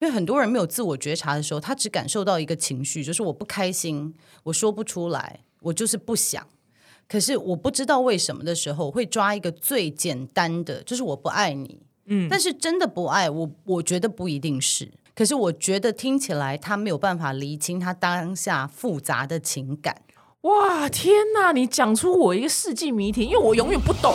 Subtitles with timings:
[0.00, 6.44] 因为很多人没有自我觉察的时候，他只感受到一个情绪，就是我不开心，我说不出来，我就是不想。
[7.06, 11.82] 可是我不知道为什么的时候，会抓一个最简单的，就是我不爱你。
[12.06, 14.90] 嗯，但是真的不爱我，我觉得不一定是。
[15.14, 20.00] 可是我觉得听起来他没有办法厘清他当下复杂的情感。
[20.42, 21.52] 哇，天哪！
[21.52, 24.14] 你讲出我一个世纪谜题，因为我永远不懂。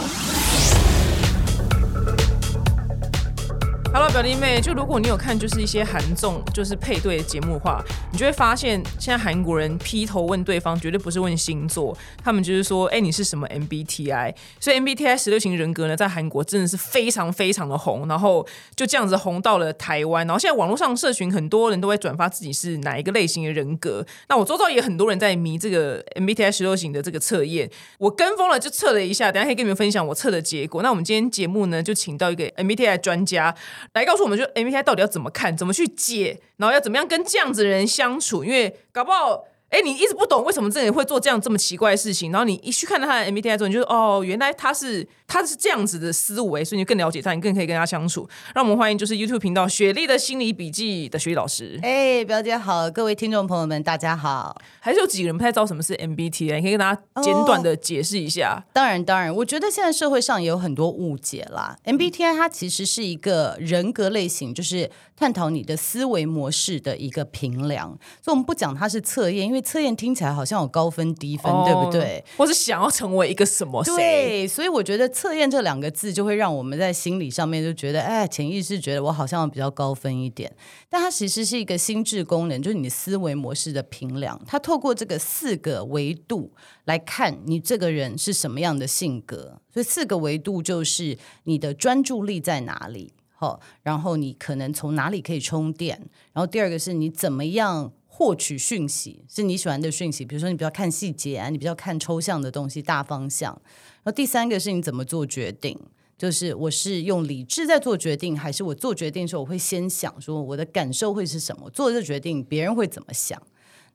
[3.97, 7.81] Hello，表弟妹，就如果你有看就是一些韩综就是配对的节目的话，
[8.11, 14.35] 你就会发现现在韩国人劈头问对方绝对不是问星座，他们就是说，哎，你是什么 MBTI？
[14.59, 18.45] 所以 MBTI 十六型人格呢，在韩国真的是非常非常的红，然后
[18.75, 24.05] 就这样子红到了台湾，然后现在网络上社群很多人都会转发自己是哪一个类型的人格。
[24.27, 30.83] 那我周遭也很多人在迷这个 MBTI 十六型的这个测验，我跟风了就测了一下，等下可以跟你们分享我测的结果。
[30.83, 33.55] 那我们今天节目呢，就请到一个 MBTI 专家。
[33.93, 38.43] 来告诉我们，就 MBTI 到底要怎么看，怎么去解，然后要怎么样跟这样子的人相处？
[38.43, 39.45] 因为搞不好。
[39.69, 48.27] 哎，你一直不懂为什么这人会做这样这么奇怪的事情，然后你一去看到他的 MBTI 之后，你就哦，原来他是他是这样子的思维，所以你更了解他，你更可以跟他相处。
[48.53, 51.77] 让我们欢迎就是 YouTube 频道雪莉的心理笔记的雪莉老师。
[51.81, 54.55] 哎，表姐好，各位听众朋友们，大家好。
[54.79, 58.63] 还是有几个人不太知道什么是 MBTI，你可以跟大家简短的解释一下。
[58.71, 61.75] 当然，当然，我觉得现在社会上也有很多误解啦。
[61.83, 67.89] MBTI 它其实是一个人格类型，就是探讨你的思维模式的一个评量。
[68.21, 70.35] 所以我们不讲它是测验，因为测验听起来。
[70.35, 72.21] 好像有高分低分，对不对？
[72.35, 73.81] 或是想要成为一个什么？
[73.85, 80.53] 对，所以我觉得测验这两个字就会让我们在心理上面就觉得，哎，潜意识觉得我好像比较高分一点。
[80.89, 84.37] 但它其实是一个心智功能，就是你思维模式的评量。
[84.45, 86.51] 它透过这个四个维度
[86.83, 89.61] 来看你这个人是什么样的性格。
[89.73, 95.97] 所以四个维度就是你的专注力在哪里，好，然后你可能从哪里可以充电，
[96.33, 97.93] 然后第二个是你怎么样。
[98.17, 103.51] 获取讯息是你喜欢的讯息，比如说你比较看细节啊，你比较看抽象的东西，大方向。
[103.51, 105.77] 然后第三个是你怎么做决定，
[106.17, 113.41] 就是我是用理智在做决定，还是我做决定的时候我会先想说我的感受会是什么，做这决定别人会怎么想。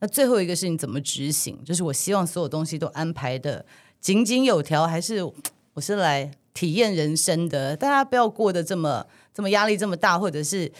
[0.00, 3.64] 那最后一个是你怎么执行，就是我希望所有东西都安排的
[4.02, 5.22] 井井有条，还是
[5.72, 7.74] 我是来体验人生的？
[7.74, 10.70] 大家不要过得这么这么压力这么大，或者是。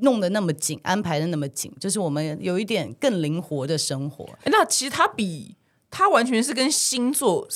[0.00, 4.28] 弄得那么紧，安排的那么紧，就是我们有一点更灵活的生活。
[4.46, 5.56] 那其实它比
[5.90, 7.46] 它完全是跟星座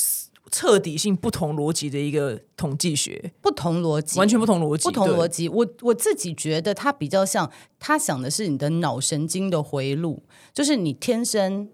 [0.51, 5.49] 彻底性不同逻辑的一个统计学，不同逻辑，完全不同逻辑，不同逻辑。
[5.49, 11.69] 我我自己觉得它比较像，他想的是你的脑神经的回路，就是你天生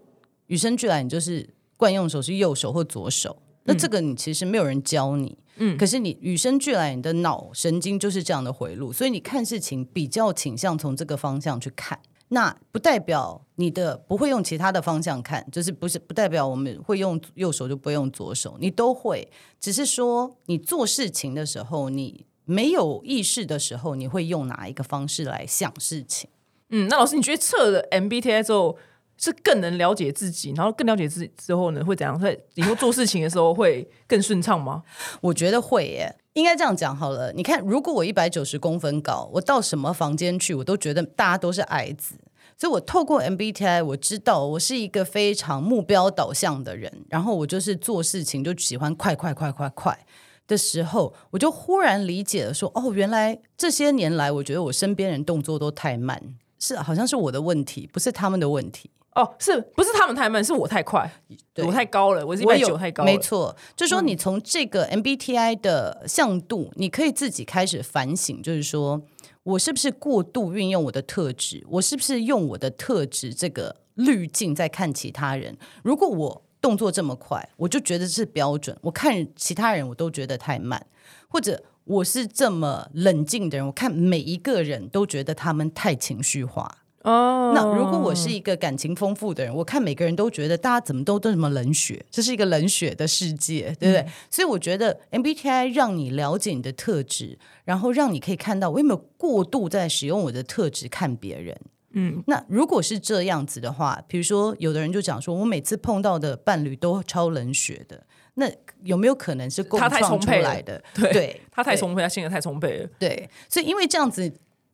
[0.47, 3.41] 与生俱来，你就是惯用手是右手或左手。
[3.63, 5.37] 那这个你其实没有人教你。
[5.59, 11.99] 嗯，可是你与生俱来，你的脑神经就是这样的回路，所以你看事情比较倾向从这个方向去看。
[12.29, 19.27] 那不代表你的不会用其他的方向看，就是不是不代表我们会用右手就不会用左手，你都会，
[19.59, 26.29] 只是说你做事情的时候，你没有意识的时候，你会用哪一个方式来想事情？
[26.69, 28.77] 嗯，那老师，你觉得测了 MBTI 之后？
[29.19, 32.17] 是更能了解自己，然后更了解自己之后呢，会怎样？
[32.19, 34.81] 在以后做事情的时候会更顺畅吗？
[35.19, 37.33] 我觉得会耶，应该这样讲好了。
[37.33, 42.15] 你看，如果我一百九十公分高，我到什么房间去，我都觉得大家都是矮子。
[42.57, 50.05] 所以我透过 MBTI，我知道我是一个非常目标导向的人，然后我就是做事情就喜欢快快快快快
[50.47, 56.21] 的时候，我就忽然理解了，说哦，原来这些年来，我觉得我身边人动作都太慢，
[56.57, 58.89] 是好像是我的问题，不是他们的问题。
[59.19, 60.41] 哦，是不是他们太慢？
[60.41, 61.11] 是我太快，
[61.57, 63.03] 我太高了，我是一百九太高。
[63.03, 69.01] 没错，就说你从这个 MBTI 的向度，你可以自己开始反省，就是说
[69.43, 71.65] 我是不是过度运用我的特质？
[71.69, 75.57] 我是不是用我的特质这个滤镜在看其他人？
[75.83, 80.87] 如果我动作这么快，我就觉得是标准；我看其他人，我都觉得太慢。
[81.27, 86.78] 或者我是这么冷静的人，我看每一个人都觉得他们太情绪化。
[87.03, 94.05] 哦，那如果我是一个感情丰富的人，我看每个人都觉得大家怎么都都这么冷血，这是一个冷血的世界，对不对？
[94.29, 101.57] 所以我觉得 MBTI 让你了解你的特质，然后让你可以看到我有没有过度在使用我的特质看别人。
[101.91, 108.03] 嗯，那如果是这样子的话，比如说有的人就讲说，我每次碰到的伴侣都超冷血的，
[108.33, 108.45] 那
[108.83, 110.83] 有没有可能是他太充沛来的？
[110.93, 112.89] 对，他太充沛，他性格太充沛了。
[112.99, 114.29] 对，所以因为这样子。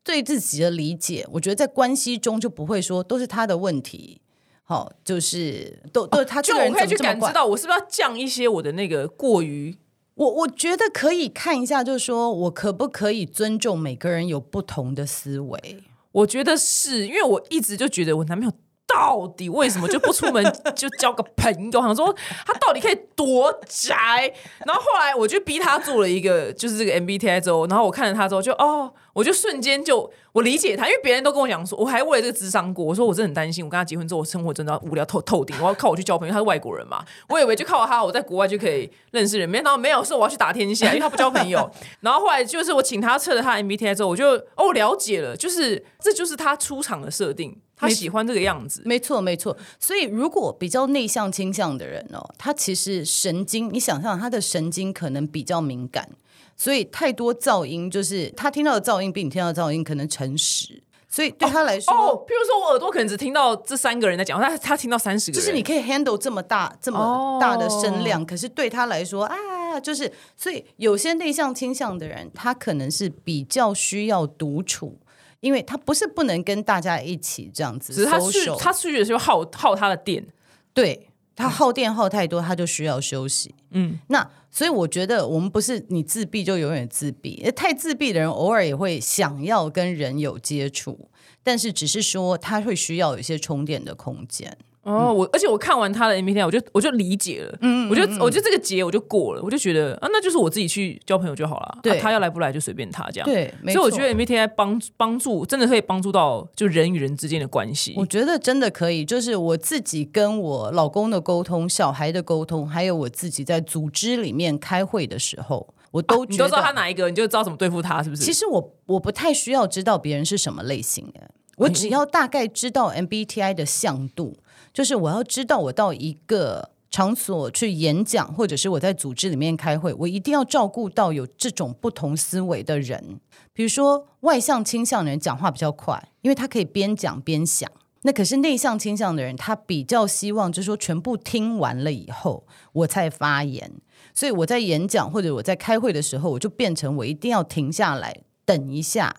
[0.05, 4.21] 对自己的理解，我觉得在关系中就不会说都是他的问题，
[4.63, 9.75] 好，就是都都他这个人可以去感知到，我是不是要降一些我的那个过于？
[10.13, 15.83] 我我觉得可以看一下，就是说我可不可以尊重每个人有不同的思维？
[16.11, 18.53] 我觉得是因为我一直就觉得我男朋友
[18.87, 20.43] 到底为什么就不出门
[20.75, 21.81] 就交个朋友？
[21.81, 22.15] 想说
[22.45, 24.31] 他到底可以多宅？
[24.65, 41.69] 然后后来我就逼他做了一个就是这个 MBTI 之后，然后我看了他之后就哦，我就瞬间就我理解他，因为别人都跟我讲说，我还为了这个智商过，我说我真的很担心，我跟他结婚之后，我生活真的无聊透透顶，我要靠我去交朋友，他是外国人嘛，我以为就靠他我在国外就可以认识人，没想到没有，是我要去打天下，因为他不交朋友。
[42.01, 47.57] 然后后来就是我请他测了他 MBTI 之后，我就哦了解了，就是这就是他出场的设定。
[47.77, 49.55] 他喜欢这个样子，没错没错。
[49.79, 56.09] 所以如果比较内向倾向的人哦，他其实神经，你想象他的神经可能比较敏感，
[56.55, 74.97] 所以太多噪音，就是他听到的噪音比你听到的噪音可能诚实，所以对他来说，哦，譬如说我耳朵可能只听到这三个人在讲，他他听到三十个，就是你可以 handle 这么大这么大的声量，可是对他来说啊，就是所以有些内向倾向的人，他可能是比较需要独处。
[75.45, 80.25] 因为他不是不能跟大家一起这样子，只是他去他去的时候耗耗他的电，
[80.73, 83.53] 对他耗电耗太多，他就需要休息。
[83.69, 91.11] 嗯，那所以我觉得我们不是你自闭就永远自闭，太自闭的人偶尔也会想要跟人有接触，
[91.43, 94.57] 但是只是说他会需要有一些充电的空间。
[94.85, 118.21] 哦，我而且我看完他的 MBTI，我就我就理解了，嗯，我就我就这个节我就过了，我就觉得啊，那就是我自己去交朋友就好了，对，他要来不来就随便他这样，对，所以我觉得 MBTI 帮帮助真的可以帮助到就人与人之间的关系，我觉得真的可以，就是我自己跟我老公的沟通、小孩的沟通，还有我自己在组织里面开会的时候，我都你都知道他哪一个，你就知道怎么对付他，是不是？
[118.21, 124.37] 其实我我不太需要知道别人是什么类型的，我只要大概知道 MBTI 的向度。
[124.75, 133.21] 就是我要知道，我到一个场所去演讲，或者是我在组织里面开会，我一定要照顾到有这种不同思维的人。
[133.53, 137.71] 比如说外向倾向的人讲话比较快，因为他可以边讲边想。
[138.01, 143.71] 那可是内向倾向的人，他比较希望就是说全部听完了以后我才发言。
[144.13, 148.13] 所以我在演讲或者我在开会的时候，我就变成我一定要停下来
[148.43, 149.15] 等一下，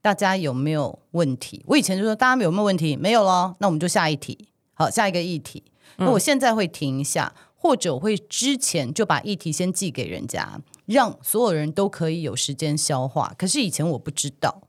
[0.00, 1.64] 大家有没有问题？
[1.66, 2.96] 我以前就说大家有没有问题？
[2.96, 4.46] 没有咯，那我们就下一题。
[4.80, 5.62] 好，下一个议题。
[5.98, 13.34] 那我现在会停一下，或者会之前就把议题先寄给人家，让所有人都可以有时间消化。
[13.36, 14.62] 可是以前我不知道，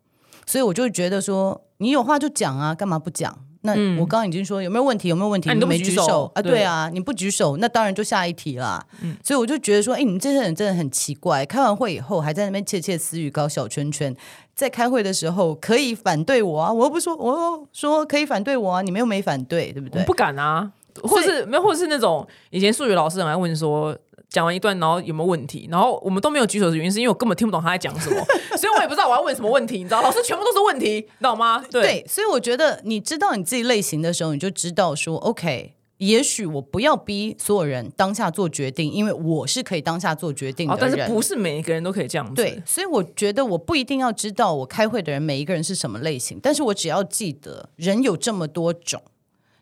[0.46, 3.46] 所以我就觉得说，你有话就讲啊，干嘛不讲？
[3.62, 5.08] 那我刚刚已经说有没有问题？
[5.08, 5.54] 有没有问题？
[5.54, 6.42] 你都没举手啊？
[6.42, 8.84] 对啊，你不举手，那当然就下一题啦。
[9.02, 11.46] 嗯，所以我就觉得说，哎，你们这些人真的很奇怪。
[11.46, 14.16] 开完会以后还在那边窃窃私语，搞小圈圈。
[14.54, 16.72] 在开会的时候可以反对我啊！
[16.72, 18.82] 我又不说，我又说可以反对我啊！
[18.82, 20.04] 你们又没反对，对不对？
[20.04, 20.72] 不敢啊，
[21.02, 23.98] 或是没有，或是那种以前数学老师很爱问说，
[24.32, 28.26] 讲完一段然后有没有问题，然后我们都没有举手的原因是因为我根本听不懂他在讲什么，
[28.58, 30.02] 所以我也不知道我要问什么问题，你知道？
[30.02, 31.64] 老师全部都是问题，知道吗？
[31.70, 35.74] 对，所以我觉得你知道你自己类型的时候，你就知道说 OK。
[35.98, 40.96] 也许我不要逼所有人当下做决定，因为我是可以当下做决定的人。
[40.98, 42.34] 但是不是每一个人都可以这样子？
[42.42, 49.04] 对，所以我觉得我不一定要知道我开会的人每一个人是什么类型，但是我只要记得人有这么多种，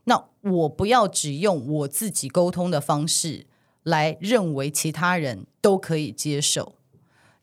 [0.06, 3.46] 那我不要只用我自己沟通的方式
[3.84, 6.74] 来认为其他人都可以接受。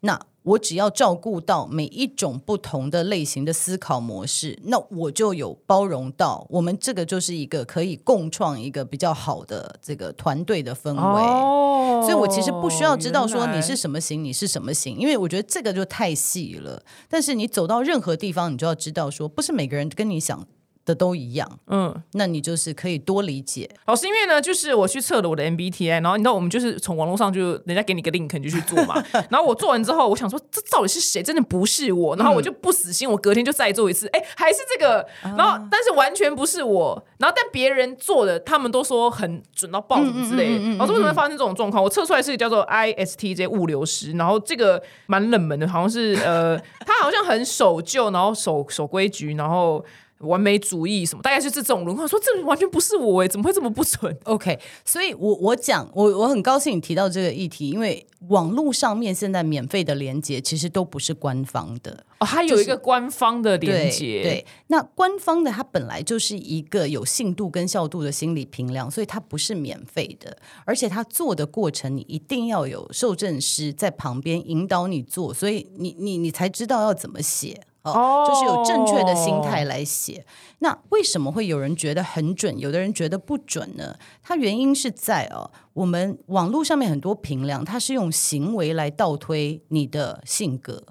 [0.00, 11.22] 那我只要照顾到每一种不同的类型的思考模式，那我就有包容到我们这个就是一个可以共创一个比较好的这个团队的氛围。
[11.22, 16.80] 哦，所以我其实不需要知道说你是什么型，你是什么型，因为我觉得这个就太细了。
[17.08, 20.46] 但是你走到任何地方，你就要知道说，不是每个人跟你想。
[20.86, 23.68] 的都一样，嗯，那你就是可以多理解。
[23.86, 29.02] 老师，因为呢，就是我去测了我的 MBTI，然后你知道我们就是从网络上就人家给你个 link 你就去做嘛。
[29.28, 31.20] 然后我做完之后，我想说这到底是谁？
[31.22, 32.14] 真的不是我。
[32.16, 35.04] 然后我就不死心，我隔天就再做一次，哎，还是这个。
[35.36, 37.04] 然后但是完全不是我。
[37.18, 40.76] 然后但别人做的，他们都说很准到爆什么之类的。
[40.76, 41.82] 老师为什么会发生这种状况？
[41.82, 49.84] 我测出来是叫做 ISTJ 物流师，然后这个蛮冷门的，好像是呃，他好像很守旧，然后守守规矩，然后。
[50.20, 52.06] 完美主义什么，大概就是这种轮廓。
[52.08, 64.22] 说这完全不是我哎，怎么会这么不准？OK，所以，我我讲，我我很高兴你提到这个议题，因为网络上面现在免费的连接其实都不是官方的哦，它有一个官方的连接。
[64.22, 77.60] 对，那官方的它本来就是一个有信度跟效度的心理评量，所以它不是免费的，而且它做的过程你一定要有受证师在旁边引导你做，所以你你你才知道要怎么写。
[77.92, 80.24] 哦，就是有正确的心态来写。
[80.60, 83.96] 那为什么会有人觉得很准，有的人觉得不准呢？
[84.22, 90.82] 它原因是在哦，我们网络上面很多评量，它是用行为来倒推你的性格。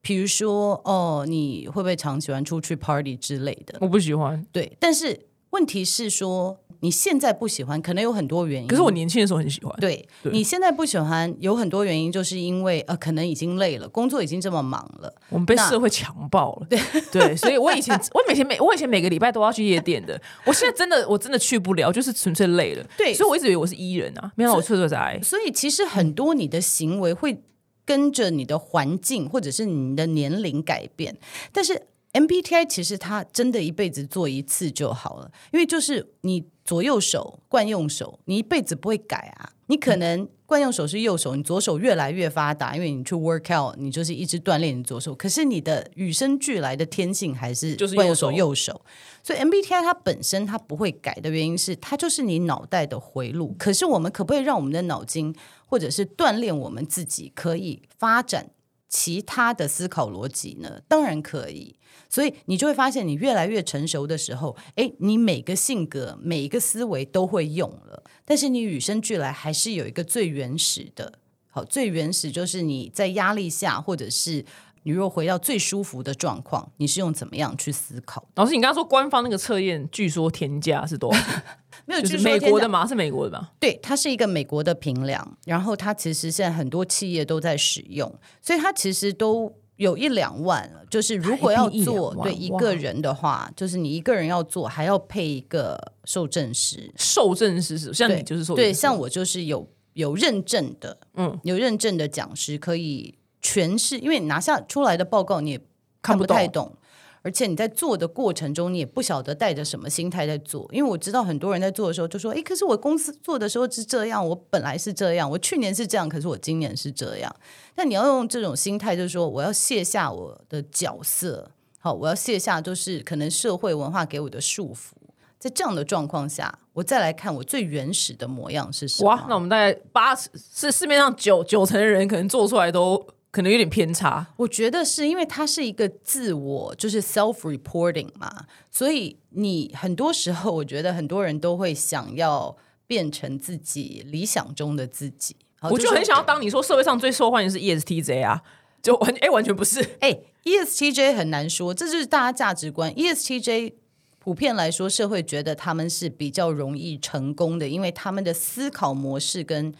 [0.00, 3.78] 比如说哦，你会不会常喜欢出去 party 之类的？
[3.80, 8.66] 我不喜欢，对，但是问题是说你现在不喜欢，可能有很多原因。
[8.66, 9.72] 可是我年轻的时候很喜欢。
[9.80, 15.14] 对对你现在不喜欢，有很多原因，就是因为呃，可能已经累了，工作已经这么忙了。
[15.28, 16.80] 我们被社会强暴了，对
[17.12, 22.84] 对，所以我以前 我每天每我以前每个礼拜都要去夜店的，我现在真的我真的去不了，就是纯粹累了。
[22.96, 25.20] 对所以我一直以为我是伊人啊，没想到我厕所是 I。
[25.22, 27.42] 所以其实很多你的行为会
[27.84, 31.16] 跟着你的环境或者是你的年龄改变，
[31.52, 31.80] 但是
[32.12, 39.52] MBTI 其实它真的一辈子做一次就好了，因为就是你左右手惯用手，你一辈子不会改啊。
[39.66, 45.14] 你可能惯用手是右手，你左手越来越发达，因为你去 work out，你就是一直锻炼你左手。
[45.14, 48.84] 可是你的与生俱来的天性还是就是惯用手右手右手，
[49.22, 53.54] 所以 MBTI 它本身它不会改的原因是，它就是你脑袋的回路。
[53.58, 58.50] 可是我们可不可以让我们的脑筋，或者是锻炼我们自己，可以发展
[58.92, 60.80] 其他的思考逻辑呢？
[60.86, 61.74] 当然可以。
[62.10, 71.14] 所以你就会发现，你越来越成熟的时候，诶，你每个性格、每一个思维都会用了，但是你与生俱来还是有一个最原始的。
[71.48, 74.44] 好，最原始就是你在压力下，或者是
[74.82, 78.28] 你若回到最舒服的状况，你是用怎么样去思考？
[78.34, 81.42] 老师，你刚刚说官方那个测验，据说天价是多少钱？
[81.84, 82.86] 没有，就是美国的吗？
[82.86, 83.52] 是美国的吧？
[83.58, 90.84] 对，它是一个美国的平量，然后它其实现在很多企业都在使用，所以它其实都有一两万了。
[90.88, 96.92] 就是如果要做对一个人的话，就是你一个人要做，还要配一个受证师。
[96.96, 105.60] 受证师是像，你就是受对，像我就是有有认证的，嗯，有认证的讲师可以诠释，因为你拿下出来的报告你也
[106.00, 106.76] 看不太懂。
[107.22, 117.34] 而且你在做的过程中，你也不晓得带着什么心态在做，因为我知道很多人在做的时候就说：“诶，可是我公司做的时候是这样，我本来是这样，我去年是这样，可是我今年是这样。”
[117.74, 124.92] 但你要用这种心态，就是说我要卸下我的角色，好，我要卸下就是可能社会文化给我的束缚，
[125.38, 129.08] 在这样的状况下，我再来看我最原始的模样是什么。
[129.08, 134.28] 哇，那我们大概八十是市面上九九成的人可能做出来都可能有点偏差。
[134.36, 142.54] 我觉得是因为它是一个自我，就是 self reporting 嘛，所以你很多时候，我觉得很多人都会想要
[142.86, 145.34] 变成自己理想中的自己。
[145.62, 148.42] 我就很想要当你说社会上最受欢迎是 E ESTJ 啊，
[148.82, 149.80] 就完哎、完全不是。
[150.00, 152.92] 哎，ESTJ 很难说，这就是大家价值观。
[152.92, 153.72] ESTJ
[154.18, 159.72] 普遍来说，社会觉得他们是比较容易成功的，因为他们的思考模式跟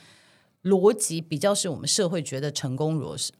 [0.62, 3.32] 逻辑比较是我们社会觉得成功模式。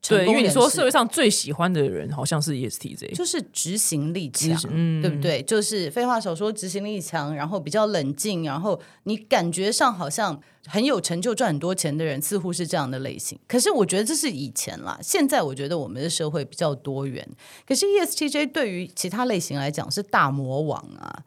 [0.00, 5.42] 成对，因为你说社会上最喜欢的人好像是 E ESTJ，就是执行力强，嗯对不对？
[5.42, 13.38] 就是废话少说，执行力强，然后比较冷静，然后你感觉上好像很有成就、赚很多钱的人，似乎是这样的类型。
[13.48, 17.28] 可是我觉得这是以前啦，现在我觉得我们的社会比较多元。
[17.66, 21.24] 可是 E ESTJ 对于其他类型来讲是大魔王啊，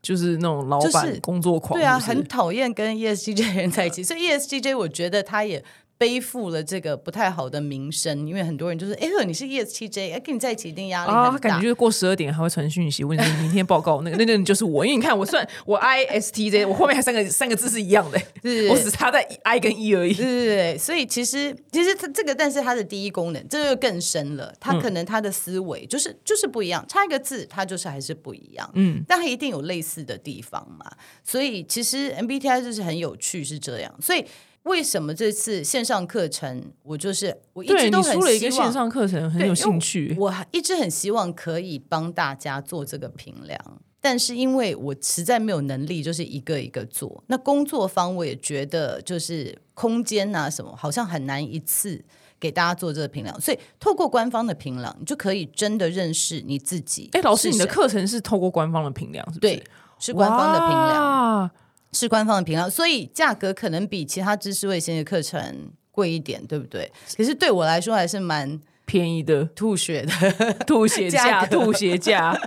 [0.00, 5.64] 就是那种老就是板工作狂，对啊，很讨厌跟 E ESTJ 人在一起，所以 E ESTJ 我觉得他也。
[5.96, 11.48] 背负了这个不太好的名声，因为很多人就是，哎呵，你是 ESTJ，哎，跟你在一起一定压力啊，他很大。
[11.50, 20.14] 感觉就是过十二点还会传讯息问你明天报告那个， 那个人就是我，因为你看我算我 ISTJ，我后面还三个 三个字是一样的，是我只差在 I 跟 E 而已。
[20.14, 24.52] 对对对，所以其实其实它这个，但是它的第一功能，这就更深了。
[24.58, 28.68] 它可能它的思维就是、就是不一样，差一个字，它就是还是不一样。
[28.74, 30.90] 嗯，但它一定有类似的地方嘛。
[31.22, 33.94] 所以其实 MBTI 就是很有趣，是这样。
[34.00, 34.24] 所以
[34.64, 40.16] 为什么这次线上课程，我就是我一直都很出了一个希望线上课程，很有兴趣。
[40.18, 43.58] 我一直很希望可以帮大家做这个评量，
[44.00, 47.22] 但是因为我实在没有能力，就是一个一个做。
[47.26, 52.02] 那工作方我也觉得就是空间啊什么，好像很难一次
[52.40, 57.10] 给大家做这个评量，所以透过官方的评量，你就可以真的认识你自己。
[57.12, 59.54] 哎，老师，你的课程是透过官方的评量，是不是？
[59.56, 59.64] 对
[59.98, 61.50] 是官方的评量，哇
[61.94, 66.90] 是官方的评量，所以价格可能比其他知识卫星的课程贵一点，对不对？
[67.16, 70.12] 可是对我来说还是蛮便宜的吐血的。
[70.66, 72.38] 吐血价吐血价。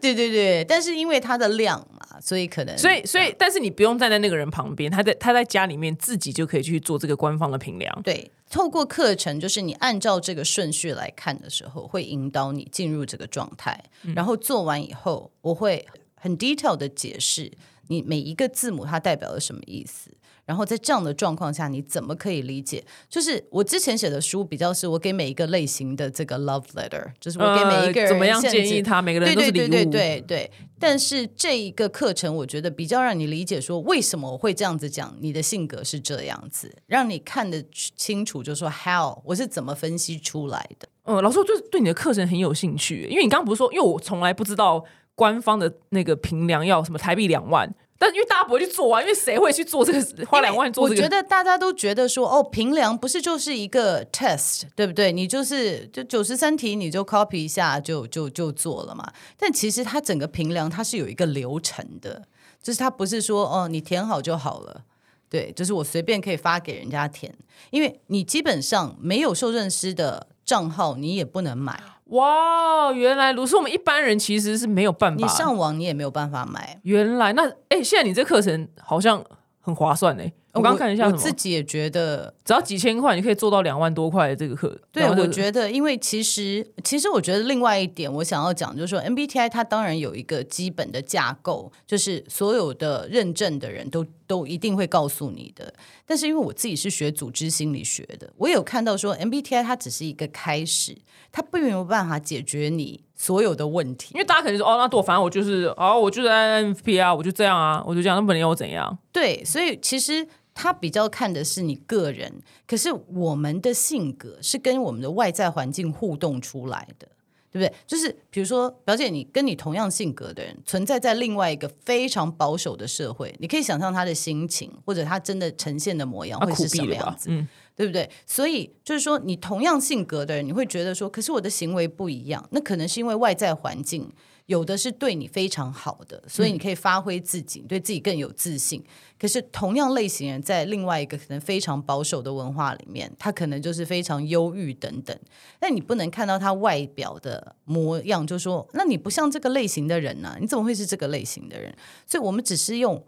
[0.00, 8.02] 对对对，但是因为它的量嘛，所以可能所以，所以，但是你不用站在那个人旁边，他在他在家里面自己就可以去做这个官方的评量。
[8.04, 13.82] 对，透过课程，就是你按照这个顺序来看的时候，会引导你进入这个状态。
[14.14, 17.50] 然后做完以后，我会很 detail 的解释
[17.88, 20.10] 你每一个字母它代表了什么意思。
[20.44, 22.84] 然后在这样的状况下，你怎么可以理解？
[23.08, 29.66] 就是我之前写的书比较是我给每一个类型的这个 love letter，就是我给每一个人、呃怎么样建议他，每个人都是礼物。
[29.66, 30.50] 对对对对对。
[30.78, 40.86] 但是这一个课程，我觉得比较让你理解说为什么我会这样子讲，你的性格是这样子，让你看得清楚，就说 how 我是怎么分析出来的。
[41.02, 44.84] 呃，老师，我对对你的课程很有兴趣，因为你刚刚不是说，因为我从来不知道
[45.16, 51.00] 官方的那个评量要什么台币两万，但因为大家不会去做啊，因为谁会去做这个花两万做这个？
[51.00, 55.10] 我觉得大家都觉得说，哦，平量不是就是一个 test，对不对？
[55.10, 59.10] 你就是就九十三题你就 copy 一下就就就做了嘛。
[59.38, 62.22] 但其实它整个评量它是有一个流程的，
[62.62, 64.82] 就是它不是说哦你填好就好了。
[65.28, 67.34] 对，就是我随便可以发给人家填，
[67.70, 71.82] 因为你基本上没有受认师的账号，你也不能买。
[72.06, 76.78] 哇，原来如此，我们一般人其实是没有办法，你上网你也没有办法买。
[76.82, 79.24] 原来那哎，现在你这课程好像
[79.60, 80.32] 很划算哎。
[80.56, 84.76] 我刚看一下，我自己也觉得，只要几千块，你可以做到两万多块的这个课。
[84.90, 95.72] 对，我觉得，因为其实，其实我觉得另外一点，我想要讲就是说，MBTI 它当然有一个基本的架构，就是所有的认证的人都都一定会告诉你的。
[96.06, 100.96] 但是因为我自己是学组织心理学的，我有看到说，MBTI 它只是一个开始，
[101.30, 104.12] 它并没有办法解决你所有的问题。
[104.14, 108.96] 因为大家可能说，哦，那多反正我就是，哦，我就是 INFP 啊，我就这样啊，我就这样，那本来我怎样？
[109.12, 110.26] 对，所以其实。
[110.56, 112.32] 他比较看的是你个人，
[112.66, 117.06] 可是我们的性格是跟我们的外在环境互动出来的，
[117.52, 117.70] 对不对？
[117.86, 127.28] 就是比如说，表姐，你跟你同样性格的人存在在另外一个非常保守的社会，你可以想象他的心情，或者他真的呈现的模样会是什么样子，
[127.76, 128.08] 对不对？
[128.24, 134.10] 所以就是说，你同样性格的人，你会觉得说，可是我的行为不一样，那可能是因为外在环境。
[134.46, 138.80] 有的是对你非常好的，所以你可以发挥自己，对自己更有自信。
[139.18, 145.18] 可是同样类型人在另外一个可能非常保守的文化里面，他可能就是非常忧郁等等。
[145.58, 150.36] 但你不能看到他外表的模样，就说那你不像这个类型的人呢？
[150.40, 151.76] 你怎么会是这个类型的人？
[152.06, 153.04] 所以我们只是用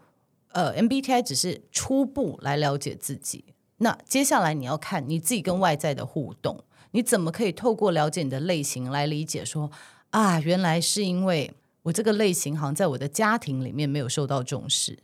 [0.51, 3.45] 呃 MBTI 只是初步来了解自己。
[3.77, 9.71] 那接下来你要看你自己跟外在的互动，你怎么可以透过了解你的类型来理解说。
[10.11, 11.51] 啊，原来是因为
[11.83, 14.97] 我这个类型好像在我的家庭里面没有受到重视。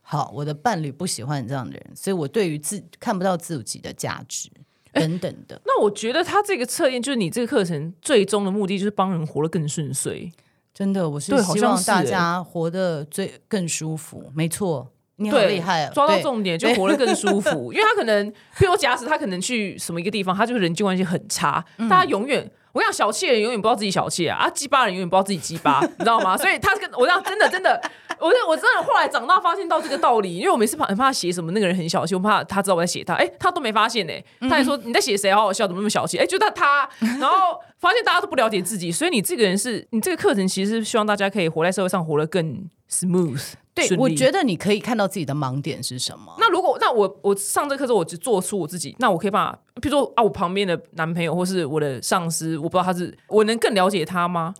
[0.00, 4.50] 好，我的伴侣不喜欢这样的人，所以我对于自看不到自己的价值
[4.92, 5.60] 等等的。
[5.64, 10.30] 那我觉得他这个测验就是你这个课程最终的目的就是帮人活得更顺遂。
[10.74, 14.30] 真的，我是希望大家活得最更舒服。
[14.34, 17.72] 没错，你好厉害，抓到重点就活得更舒服。
[17.74, 22.50] 因为他可能，譬如假使他可能去什么一个地方，他就是人际关系很差，大家永远。
[22.72, 26.36] 我讲小气的人永远不知道自己小气啊，啊，鸡巴人永远不知道自己鸡巴，你知道吗？
[26.38, 27.80] 所以他跟我讲真的真的，
[28.22, 36.18] 我我真的后来长大发现到这个道理，因为我每次怕很怕写什么那个人很小气，我怕他知道我在写他，哎，他都没发现呢，他还说你在写谁，好好笑，怎么那么小气？
[36.18, 43.54] 哎，就他他，然后发现大家都不了解自己，所以你这个人是你这个课程其实是希望大家可以活在社会上活得更 smooth。
[43.74, 46.34] 对，我觉得你可以看到自己的盲点是什么。
[46.38, 54.54] 那如果那我我上这课之后，我只做出我自己，那我可以把，比如说啊，我旁边的男朋友或是我的上司，我不知道他是，我能更了解他吗？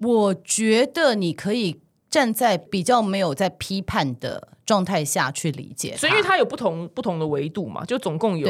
[0.00, 8.48] 我觉得你可以站在比较没有在批判的状态下去理解，所以因为它有不同不同的维度嘛，就总共有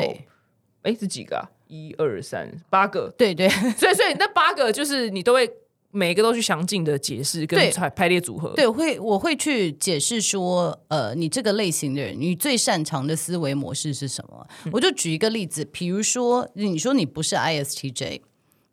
[0.83, 1.49] 哎是几个？
[1.67, 5.51] 一二三八个，对对， 所以所以那八个就是你都会。
[5.91, 8.51] 每个都去详尽的解释跟排排列组合。
[8.51, 14.47] 对，会我会去解释说，呃，你这个类型的人，你最擅长的思维模式是什么？
[14.71, 18.21] 我就举一个例子，比如说，你说你不是 ISTJ，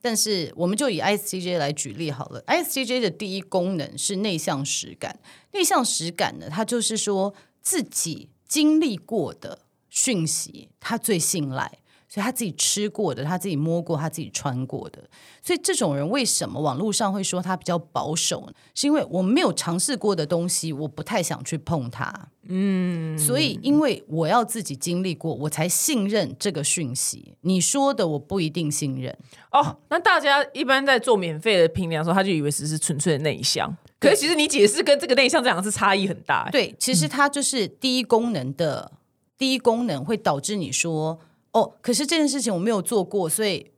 [0.05, 2.39] 但是我们就以 ISTJ 来举例好了。
[2.43, 5.19] ISTJ 的第一功能是内向实感，
[5.53, 9.57] 内向实感呢，它就是说自己经历过的
[9.89, 11.79] 讯息，他最信赖。
[12.15, 14.99] 所以他自己吃过的，他自己摸过，他自己穿过的。
[15.43, 18.53] 所以这种人为什么网络上会说他比较保守呢？
[18.73, 22.29] 是因为我没有尝试过的东西，我不太想去碰它。
[22.43, 27.35] 嗯，所以因为我要自己经历过，我才信任这个讯息。
[27.41, 29.13] 你说的我不一定信任
[29.51, 29.75] 哦。
[29.89, 33.75] 那大家一般在做免费的评量的时候，他就以为只是纯粹的内向。
[33.99, 36.47] 可是其实你解释跟这个内向这两个字差异很大。
[36.49, 38.93] 对，其实它就是第一功能的
[39.37, 41.19] 第一功能会导致你说。
[41.55, 43.71] 哦，可是这件事情我没有做过，所以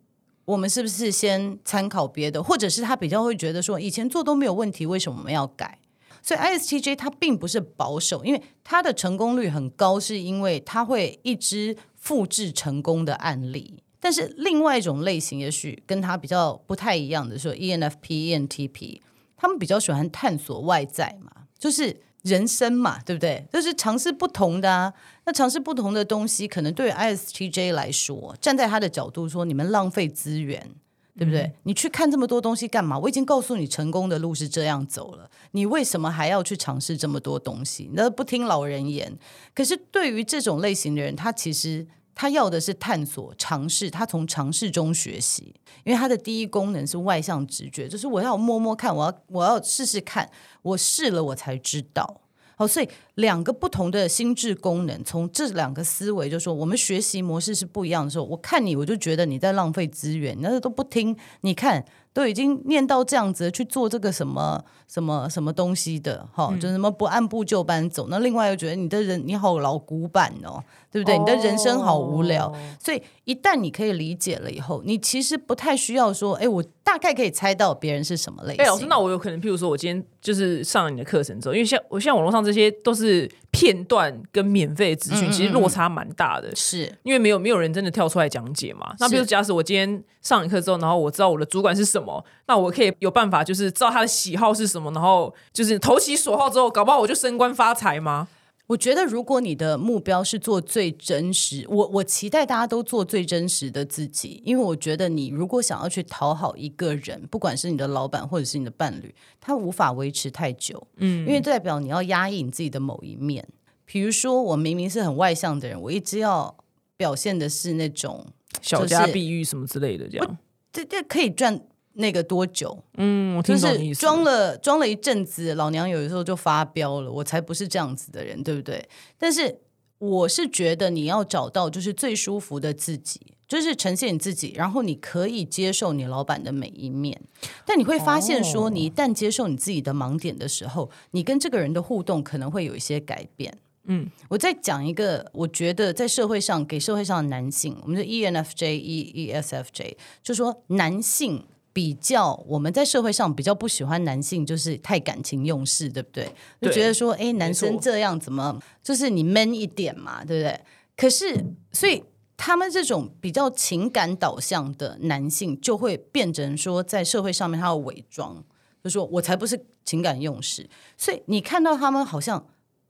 [0.46, 5.78] 我们是不是先参考别的，或者是他比较会觉得说以前做都没有问题，为什么我们要改？
[6.24, 13.84] 所以 ISTJ 它并不是保守，因为它的成功率很高，是因为它会一直复制成功的案例。
[14.00, 19.00] 但是另外一种类型，也许跟他比较不太一样的，说 ENFP、ENTP，
[19.38, 22.02] 他们比较喜欢探索外在嘛，就是。
[22.28, 23.46] 人生嘛，对不对？
[23.52, 24.94] 就是尝试不同的啊。
[25.26, 30.70] 那尝试不同的东西，可能对于 ISTJ 来说，站在他的角度说，你们浪费资源，
[31.18, 31.52] 对不对？
[31.64, 32.98] 你去看这么多东西干嘛？
[33.00, 37.90] 我已经告诉你，成功的路是这样走了，你为什么还要去尝试这么多东西？
[37.94, 39.18] 那不听老人言。
[39.54, 41.86] 可是对于这种类型的人，他其实
[42.20, 45.54] 他要的是探索、尝试，他从尝试中学习，
[45.84, 50.28] 因为他的第一功能是外向直觉，就是我要摸摸看，我要我要试试看，
[50.64, 52.22] 我试了我才知道。
[52.56, 61.86] 好，所以两个不同的心智功能，从这两个思维，就说我们学习模式是不一样的时候，我看你，我就觉得你在浪费资源，那都不听，你看。
[62.18, 68.08] 都已经念到这样子去做这个什么什么什么东西的哈，就什么不按部就班走。
[68.10, 70.58] 那另外又觉得你的人你好老古板哦，
[70.92, 71.16] 对不对？
[71.16, 72.52] 你的人生好无聊。
[72.84, 78.66] 所以一旦你可以理解了以后，你其实不太需要说，哎，我大概可以猜到别人是什么类型。
[78.66, 88.94] 哎，老师，那我有可能，譬如说我今天就是上了你的课程之后，因为像我现在网络上这些都是片段跟免费资讯，其实落差蛮大的，是因为没有没有人真的跳出来讲解嘛。
[89.00, 92.24] 那比如假使我今天上一课之后，然后我知道我的主管是什么。
[92.46, 98.28] 那我可以有办法，就是知道他的喜好是什么，然后就是投其所好之后，搞不好我就升官发财吗？
[98.68, 113.48] 我觉得，如果你的目标是做最真实，我我期待大家都做最真实的自己，因为我觉得你如果想要去讨好一个人，不管是你的老板或者是你的伴侣，他无法维持太久，嗯，因为代表你要压抑你自己的某一面。
[113.86, 116.54] 比如说，我明明是很外向的人，我一直要
[116.98, 118.26] 表现的是那种
[118.62, 120.38] 小家碧玉什么之类的，这样，
[120.74, 121.62] 这这可以赚。
[121.98, 122.78] 那个多久？
[122.98, 124.00] 嗯，我听懂意思。
[124.00, 127.12] 装了装了一阵子，老娘有的时候就发飙了。
[127.12, 128.88] 我才不是这样子的人，对不对？
[129.18, 129.60] 但是
[129.98, 137.20] 我是觉得你要找到就是最舒服的自己，就是呈现你自己，然后你可以接受你老板的每一面。
[137.66, 143.58] 但你会发现，说你一旦接受你自己的盲点的时候，你跟这个人的互动可能会有一些改变。
[143.86, 151.44] 嗯，我再讲一个，我觉得在社会上给社会上的男性，我们的 ENFJ、E ESFJ，就说男性。
[151.78, 156.28] 比较我们在社会上比较不喜欢男性，就是太感情用事，对不对？
[156.60, 160.60] 就觉得说，哎，男生这样怎么就是你 man 一点嘛，对不对？
[160.96, 162.04] 可是，所以
[162.36, 168.44] 他们这种比较情感导向的男性，就会变成说，在社会上面他要伪装，
[168.84, 170.68] 就说我才不是情感用事。
[170.98, 172.48] 所以你看到他们好像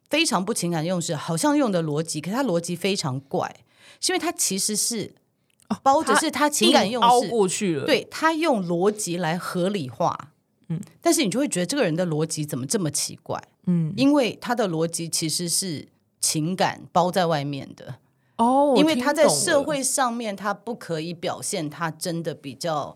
[0.10, 3.54] 非常不情感用事，好像用的逻辑，可他逻辑非常怪，
[4.00, 5.14] 是因为他其实是。
[5.84, 10.32] 包着是他情感用事过去了，对他用逻辑来合理化，
[10.70, 15.88] 嗯，但是你就会觉得这个人的逻辑怎么这么奇怪，嗯，因为他的逻辑其实是
[16.20, 17.96] 情感包在外面的
[18.38, 22.96] 哦，因为他在社会上面他不可以表现他真的比较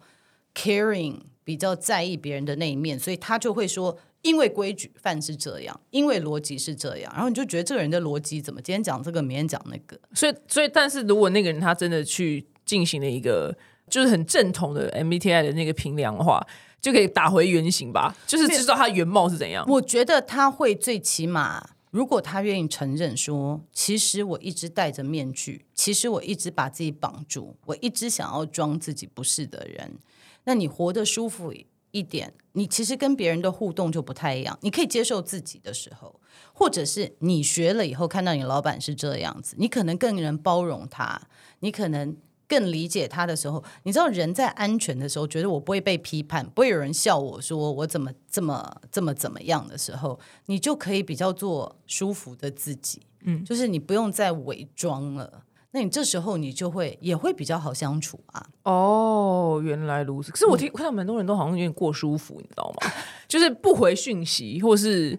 [0.56, 3.98] caring，比较在意别人的那一面，所以他就会说。
[4.24, 13.54] 因为规矩范是这样，因为逻辑是这样，然后你就觉得这个人的逻辑怎么今天讲这个，明天讲那个，所以所以，但是如果那个人他真的去进行了一个
[13.90, 16.42] 就是很正统的 MBTI 的那个评量的话，
[16.80, 19.66] 就可以打回原形吧，就是知道他原貌是怎样。
[19.68, 29.98] 我觉得他会最起码，如果他愿意承认说，其实我一直戴着面具，其实我一直把自己绑住，我一直想要装自己不是的人，
[30.46, 31.54] 那你活得舒服。
[31.94, 34.58] 一点，你其实跟别人的互动就不太一样。
[34.62, 36.22] 你可以接受自己的时候，
[36.54, 41.22] 或者是你学了以后看到你老板是这样子，你可能更能包容他，
[41.60, 42.16] 你可能
[42.52, 55.44] 更理解他的时候，你知道人在安全的时候，觉得我不会被批判，不会有人笑我说我怎么这么这么怎么样的时候，你就可以比较做舒服的自己，嗯，就是你不用再伪装了。
[55.74, 58.46] 那你这时候你就会也会比较好相处啊。
[58.64, 60.30] 哦，原来如此。
[60.30, 62.92] 可是我听看到蛮多人都好像有点过舒服，你知道吗？
[63.30, 65.18] 就是不回讯息，或是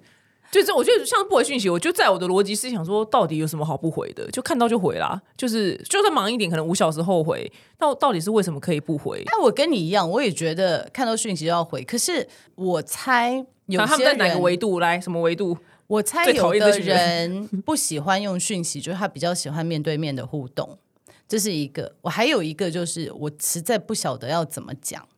[0.52, 4.30] 就是我觉得像不回讯息，我就在我的逻辑是想说，到底有什么好不回的？
[4.30, 5.18] 就看到就回啦。
[5.34, 9.24] 就是就算忙一点，可能五小时后回，到到底是为什么可以不回？
[9.26, 11.82] 哎，我跟你一样，我也觉得看到讯息要回。
[11.82, 15.00] 可是我猜有他们在哪个维度来？
[15.00, 15.56] 什么维度？
[15.86, 20.78] 我猜有的人不喜欢用讯息，就是他比较喜欢面对面的互动，
[21.26, 21.94] 这是一个。
[22.02, 25.08] 我还有一个就是，我实在不晓得要怎么讲，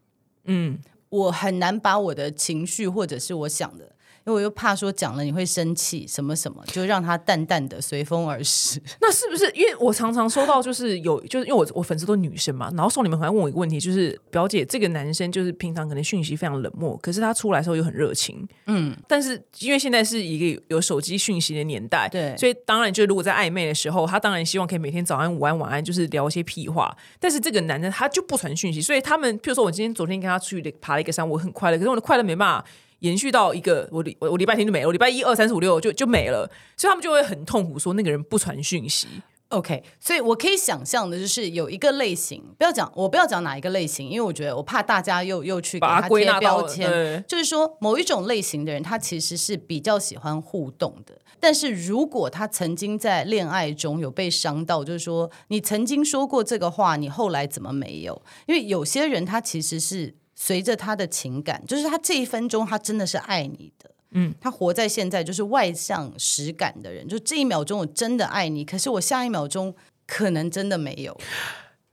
[0.44, 3.90] 嗯，我很难把我的情绪或者是我想的。
[4.26, 8.80] 因为我又怕说讲了你会生气什么什么，就让他淡淡的随风而逝。
[9.00, 26.96] 那是不是因为我常常收到就是有就是因为我我粉丝都女生嘛，然后送你们好像问我一个问题，就是表姐这个男生就是平常可能讯息非常冷漠，可是他出来的时候又很热情，嗯，但是因为现在是一个有手机讯息的年代，对，所以当然就如果在暧昧的时候，他当然希望可以每天早安、午安、晚安，就是聊一些屁话。
[27.20, 32.64] 但是这个男的他就不传讯息，所以他们譬如说我今天昨天跟他出去爬了一个山，我很快乐，可是我的快乐没办法。
[33.00, 39.06] 延续到一个我礼我我礼拜天就没了，我礼拜一二三四五六就就没了，所以他们就会很痛苦，说那个人不传讯息。
[39.48, 46.90] OK，所以我可以想象的就是有一个类型，不要讲我不要讲哪一个类型，因为我觉得我怕大家又又去给他贴标签。
[46.90, 51.14] 对就是说，某一种类型的人，他其实是比较喜欢互动的。
[51.38, 58.20] 但是如果他曾经在恋爱中有被伤到，就是说你曾经说过这个话，你后来怎么没有？
[58.46, 63.90] 因为有些人他其实是随着他的情感，就是他这一分钟他真的是爱你的。
[64.16, 69.74] 嗯，他活在现在就是外向实感的人，就这一秒钟我真的爱你，可是我下一秒钟
[70.06, 71.18] 可能真的没有。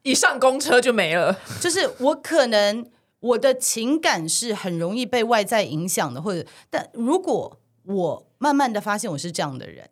[0.03, 1.39] 一上公车就没了。
[1.59, 2.85] 就是我可能
[3.19, 9.89] 我的情感是很容易被外在影响的，或者但如果我慢慢的发现我是这样的人，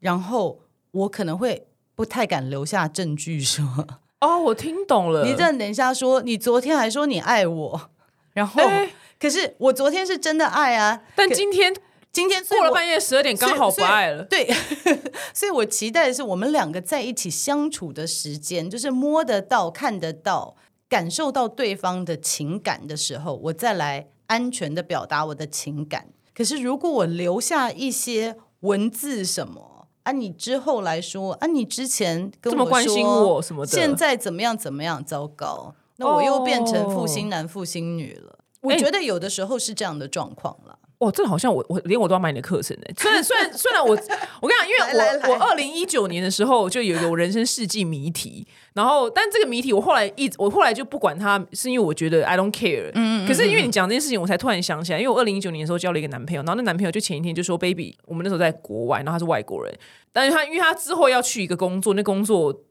[0.00, 3.86] 然后我可能会不太敢留下证据说，
[4.20, 5.24] 哦，我听懂了。
[5.24, 7.90] 你这等一下说你昨天还说你爱我，
[8.34, 11.74] 然后、哎可是我昨天是真的爱啊，但今天
[12.12, 14.22] 今天过了半夜十二点，刚好不爱了。
[14.22, 14.48] 对，
[15.34, 20.54] 所以我期待的是我们两个在一起相处的时间，就是摸得到、看得到、
[20.88, 26.06] 感受到对方的情感的时候，我再来安全的表达我的情感。
[26.32, 29.77] 可是如果我留下一些文字什么
[30.08, 38.38] 啊，你之后来说啊，你之前跟我这么关心说我什么的现在怎么样怎么样，糟糕，那我又变成负心男、负心女了。
[38.62, 40.77] 我哎觉得有的时候是这样的状况了。
[40.98, 42.82] 哦，这好像我我连我都要买你的课程呢。
[42.96, 52.90] 虽然虽然虽然我我跟你讲，因为我我二零一九年的时候就有有人生世纪谜题，然后但这个谜题我后来一直我后来就不管它，是因为我觉得 I don't care。
[52.94, 59.72] 嗯可是因为你讲这件事情，我才突然想起来，因为我二零一九年的时候交了一个男朋友，然后那男朋友就前一天就说，baby，我们那时候在国外，然后他是外国人，
[60.12, 62.62] 但是他因为他之后要去一个工作，那工作。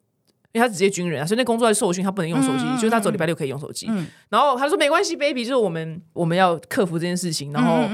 [0.58, 3.88] 因为他直接军人啊，所以那工作在受训，他不能用手机，就是他走礼拜六可以用手机。
[4.30, 7.88] 然后他说没关系，baby，就是我们我们要克服这件事情，然后、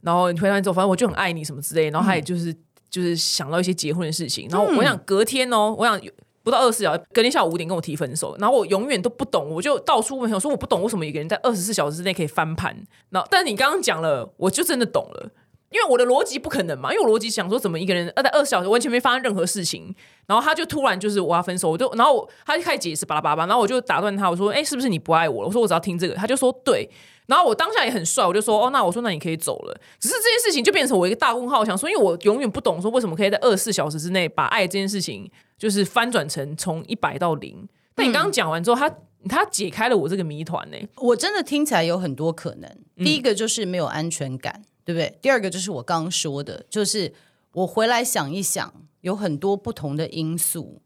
[0.00, 2.54] 然后你回来之后，反正我就很爱你什么之类，然后他也就是、
[2.88, 6.00] 就是想到一些结婚的事情，然后我想隔天哦，我想
[6.42, 12.76] 不到二十四小时，隔天下午五点跟我提分手，然后我永远都不懂，我就到处问朋友说我不懂为什么一个人在二十四小时之内可以翻盘，
[13.10, 15.30] 然后但是你刚刚讲了，我就真的懂了。
[15.74, 19.92] 因为我的逻辑不可能嘛，因为我逻辑想说，怎么一个人在二十小时完全没发生任何事情，
[20.28, 25.48] 然后他就突然就是我要分手，我就然后他就开始解释巴拉巴拉，然后我就打断他，我说，哎、是不是你不爱我了？
[25.48, 26.88] 我说我只要听这个，他就说对，
[27.26, 29.76] 然后我当下也很帅，我就说，哦，那我说那你可以走了。
[29.98, 37.68] 只是这件事情就变成我一个大问号，我想说，因为我永远不懂说为什么可以在二十四小时之内把爱这件事情就是翻转成从一百到零。
[37.96, 38.88] 但你刚刚讲完之后，他
[39.28, 42.70] 他解开了我这个谜团呢、我真的听起来有很多可能。
[42.96, 45.18] 第一个就是没有安全感，对不对？
[45.20, 47.12] 第二个就是我刚刚说的，就是
[47.52, 50.80] 我回来想一想，有很多不同的因素，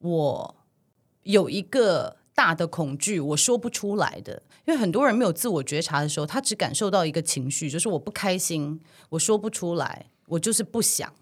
[0.00, 0.56] 我
[1.22, 4.42] 有一个大的恐惧，我说不出来的。
[4.66, 8.80] 因为很多人没有自我觉察的时候，他只感受到一个情绪，就是我不开心，
[9.10, 11.12] 我说不出来，我就是不想。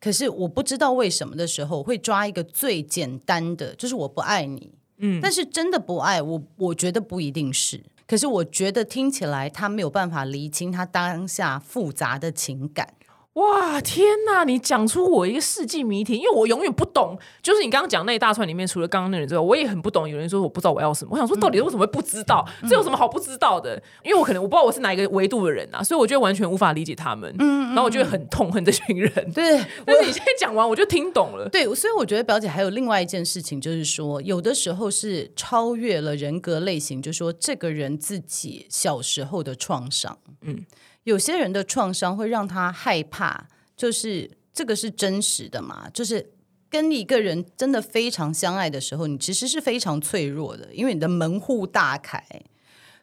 [0.00, 4.72] 可是我不知道为什么的时候，我会抓一个最简单的，就是我不爱你。
[5.00, 7.82] 嗯，但是真的不爱我，我觉得不一定是。
[8.06, 12.94] 可是我觉得听起来他没有办法理清他当下复杂的情感。
[13.34, 14.42] 哇，天哪！
[14.42, 20.08] 你讲出我一个世纪谜题，因为我永远不懂，就是你刚刚讲那一大串里面，除了刚刚那人之外，我也很不懂。
[20.08, 22.44] 有人说我不知道我要什么，我想说到底为什么会不知道？
[22.68, 23.80] 这有什么好不知道的？
[24.02, 27.32] 因为我可能我不知道我是哪一个维度的人啊，所以我觉得完全无法理解他们。
[27.38, 29.12] 嗯，然后我就会很痛恨这群人。
[29.32, 31.48] 对，但是你现在讲完，我就听懂了。
[31.48, 40.18] 对，所以我觉得表姐还有另外一件事情，就是说，有的时候是超越了人格类型，就是说这个人自己小时候的创伤。
[40.42, 40.66] 嗯，
[41.04, 46.32] 有些人的创伤会让他害怕，就是这个是真实的嘛，就是。
[46.72, 52.24] 跟一个人真的非常相爱的时候，你其实是非常脆弱的，因为你的门户大开。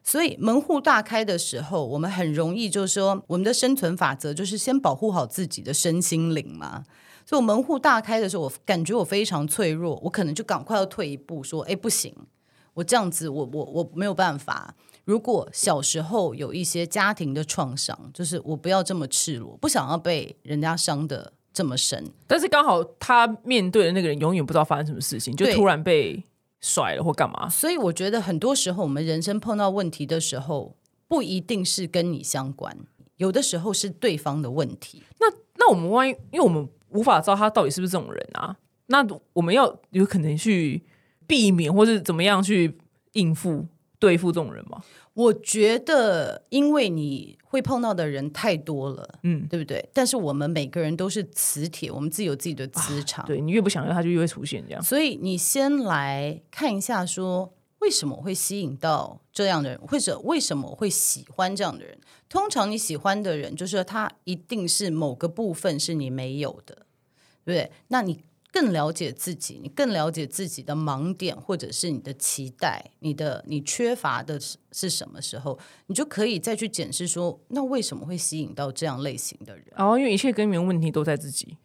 [0.02, 6.86] 所以门户大开的时候，我们很容易就是说，我们的生存法则就是先保护好自己的身心灵嘛。
[7.26, 12.16] 所以我门户大开的时候，我感觉我非常脆弱，我可能就赶快要退一步，说：“哎，不行，
[12.74, 14.74] 我这样子，我我我没有办法。
[15.08, 22.12] 如果小时候有一些家庭的创伤，就是我不要这么赤裸，不想要被人家伤的这么深。
[22.28, 26.22] 但是刚好他面对的那个人永远不知道发生什么事情，就突然被
[26.60, 27.48] 甩了或干嘛。
[27.48, 30.76] 所以我觉得很多时候我们人生碰到问题的时候，
[31.08, 32.78] 不一定是跟你相关，
[33.16, 35.04] 有的时候是对方的问题。
[35.22, 40.84] 那那我们万一，因为我们无法知道他到底是不是这种人啊，那我们要有可能去
[41.26, 42.78] 避免或是怎么样去
[43.14, 43.66] 应付
[44.00, 44.82] 对付这种人吗？
[45.14, 49.90] 我觉得，因为你会碰到的人太多了，嗯，对不对？
[49.92, 54.84] 但是我们每个人都是磁铁，我们自己有自己的磁场，对你越不想要，他就越会出现这样。
[54.84, 61.98] 所以你先来看一下说为什么会吸引到这样的人，或者为什么会喜欢这样的人？
[62.30, 66.86] 通常你喜欢的人，就是他一定是某个部分是你没有的，
[67.44, 67.72] 对不对？
[67.88, 68.20] 那你
[68.52, 79.66] 更了解自己，你更了解自己的盲点，或者是你的期待，你的你缺乏的是是什么时候，你就可以再去检视说，那为什么会吸引到这样类型的人？
[79.76, 81.58] 哦因为一切根源问题都在自己，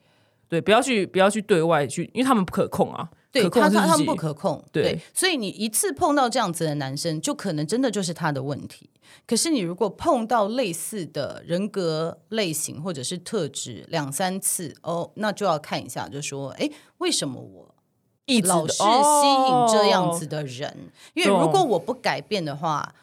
[0.53, 8.91] 对，不要去不要去对外去，因为他们不可控啊，对他他他们不可控，对所以你一次碰到这样子的男生，就可能真的就是他的问题。
[9.27, 17.75] 可是你如果碰到类似的人格类型或者是特质两三次，哦，那就要看一下，就说，哎，为什么我
[18.27, 20.77] 一直老是吸引这样子哦的人？
[21.15, 22.95] 因为如果我不改变的话，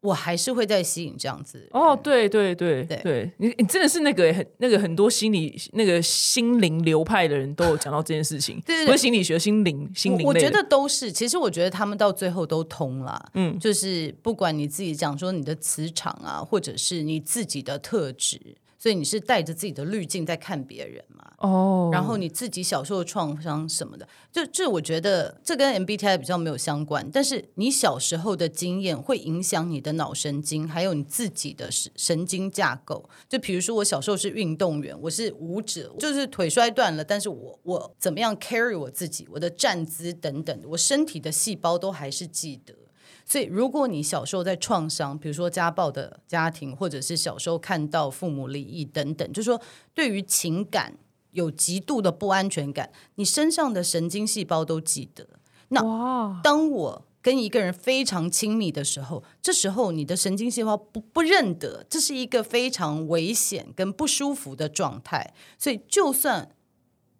[0.00, 1.68] 我还是会再吸引这样子。
[1.72, 13.30] 哦，对对对对对，你你真的是那个很那个很多心理那个心灵流派的人都有讲到这件事情， 对对对不是心理学，心灵心灵我我觉得都是，其实我觉得他们到最后都通了。
[13.34, 18.40] 嗯，就是不管你自己讲说你的磁场啊，或者是你自己的特质，
[18.78, 21.24] 所以你是带着自己的滤镜在看别人嘛。
[21.38, 33.08] 哦，然后你自己小时候的创伤什么的，就这我觉得这跟 MBTI 比较没有相关，但是你小时候的经验会影响你的脑神经，还有你自己的神神经架构。
[33.28, 42.74] 就比如说我小时候是运动员，我是舞者，就是腿摔断了，但是我我怎么样 carry 我自己，我的站姿等等，我身体的细胞都还是记得。
[43.28, 49.60] 所以，如果你小时候在创伤，比如说家暴的家庭，或者是小时候看到父母离异等等，就是说
[49.92, 50.94] 对于情感
[51.32, 55.28] 有极度的不安全感，你身上的神经细胞都记得。
[55.68, 55.82] 那，
[56.42, 65.34] 当我跟一个人非常亲密的时候，这时候你的神经细胞不不认得，这是一个非常危险跟不舒服的状态。
[65.58, 66.50] 所以，就算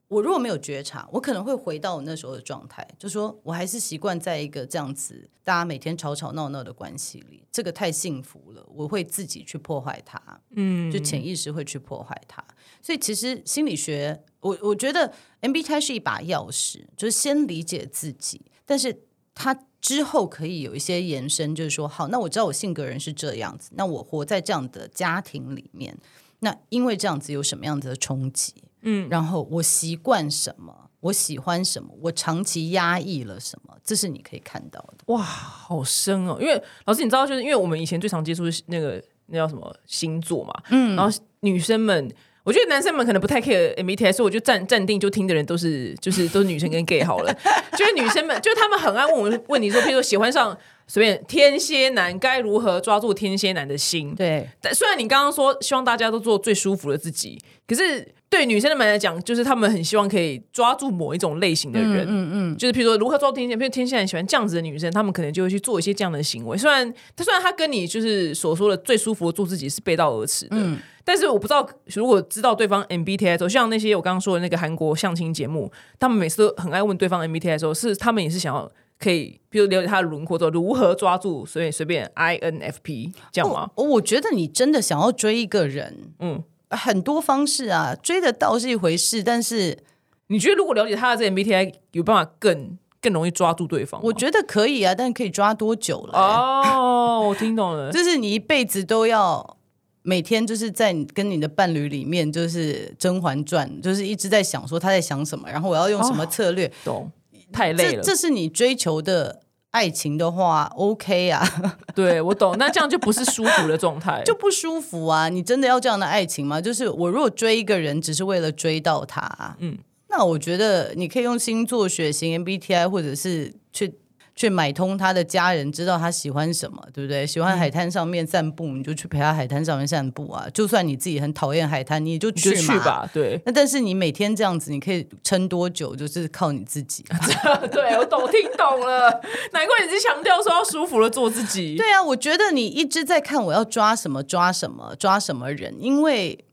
[0.08, 10.20] 我如果没有觉察，我可能会回到我那时候的状态，就说我还是习惯在一个这样子大家每天吵吵闹闹的关系里，这个太幸福了，我会自己去破坏它。
[10.52, 12.42] 嗯，就潜意识会去破坏它。
[12.80, 19.02] 所以其实心理学，我我觉得 MBTI 是一把钥匙，就是先理解自己，但是
[19.34, 25.98] 它之后可以有一些延伸，就是说，好，那我知道我性格人是这样子，那我活在这样的家庭里面，
[26.38, 28.54] 那因为这样子有什么样子的冲击？
[28.82, 35.04] 嗯，然后我习惯什么，我喜欢什么，我长期压抑了什么，这是你可以看到的。
[35.06, 36.36] 哇，好深哦！
[36.40, 42.10] 因为老师，你知道，就是因为我们以前最常接触是那个那叫什么星座嘛，嗯，然后女生们。
[42.44, 47.34] 我觉得男生们可能不太 care MBTI，所以我就暂暂定就听的人都是就是都是女生跟 gay 好了。
[47.76, 50.56] 就是女生们，就是他们很爱问我问你说，譬如说喜欢上
[50.88, 54.14] 随便天蝎男，该如何抓住天蝎男的心？
[54.14, 66.56] 对，但虽然你刚刚说希望大家都做最舒服的自己，可是对女生们来讲，就是他们很希望可以抓住某一种类型的人，嗯嗯，就是譬如说如何抓住天蝎，譬如天蝎男喜欢这样子的女生，他们可能就会去做一些这样的行为。
[66.56, 70.56] 虽然他虽然他跟你就是所说的最舒服的做自己是背道而驰的，
[71.04, 78.70] 但是我不知道如果知道对方 MBTI 的时候，像那些我刚刚说的那个韩国相亲节目，他们每次都很爱问对方 MBTI 的时候，是他们也是想要。
[78.98, 83.70] 可以，比如了解他的轮廓之后，如何抓住，所以随便 INFP 这样吗？
[83.76, 89.78] 我我觉得你真的想要追一个人，嗯，很多方式啊，追得到是一回事，但是
[90.26, 94.00] 你觉得如果了解他的这 MBTI，有办法更更容易抓住对方？
[94.02, 99.56] 我觉得可以啊，但可以抓多久了、哦，我听懂了，就是你一辈子都要
[100.02, 106.70] 每天就是在你跟你的伴侣里面，就是《甄嬛传》，就是一直在想说他在想什么，然后我要用什么策略。
[106.84, 107.10] 懂，
[107.52, 108.02] 太累了。
[108.02, 111.42] 这这是你追求的爱情的话，OK 啊，
[111.94, 115.28] 对我懂，那这样就不是舒服的状态，就不舒服啊。
[115.28, 116.60] 你真的要这样的爱情吗？
[116.60, 119.76] 就是我如果追一个人，只是为了追到他，嗯，
[120.08, 123.94] 那我觉得你可以用星座血型 MBTI，或者是去。
[124.38, 127.26] 去买通他的家人，知道他喜欢什么，对不对？
[127.26, 130.46] 喜欢海滩上面散步，你就去陪他海滩上面散步啊。
[130.54, 133.04] 就算你自己很讨厌海滩，你也就去吧。
[133.12, 135.96] 对，那但是你每天这样子，你可以撑多久？
[135.96, 137.04] 就是靠你自己。
[137.72, 139.10] 对我懂，听懂了。
[139.52, 141.74] 难怪你是强调说要舒服的做自己。
[141.74, 146.44] 对啊，我觉得你一直在看我要抓什么，抓什么，抓什么人，因为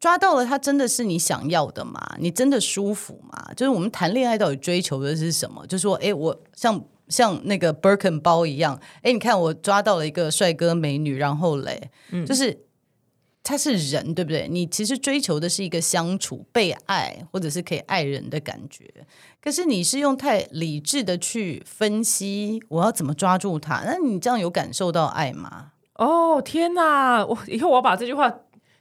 [0.00, 2.16] 抓到了他真的是你想要的吗？
[2.18, 3.52] 你真的舒服吗？
[3.56, 5.64] 就是我们谈恋爱到底追求的是什么？
[5.68, 6.82] 就说，哎，我像。
[7.08, 12.66] 像那个 Birkin 包一样，哎，你看我抓到了一个帅哥美女，然后嘞，嗯、就是
[13.42, 14.46] 他是人，对不对？
[14.50, 18.84] 你其实追求的是一个相处、被爱，或者是可以爱人的感觉。
[19.40, 23.82] 可是你是用太理智的去分析，我要怎么抓住他？
[23.86, 25.72] 那你这样有感受到爱吗？
[25.94, 27.24] 哦，天哪！
[27.24, 28.32] 我以后我要把这句话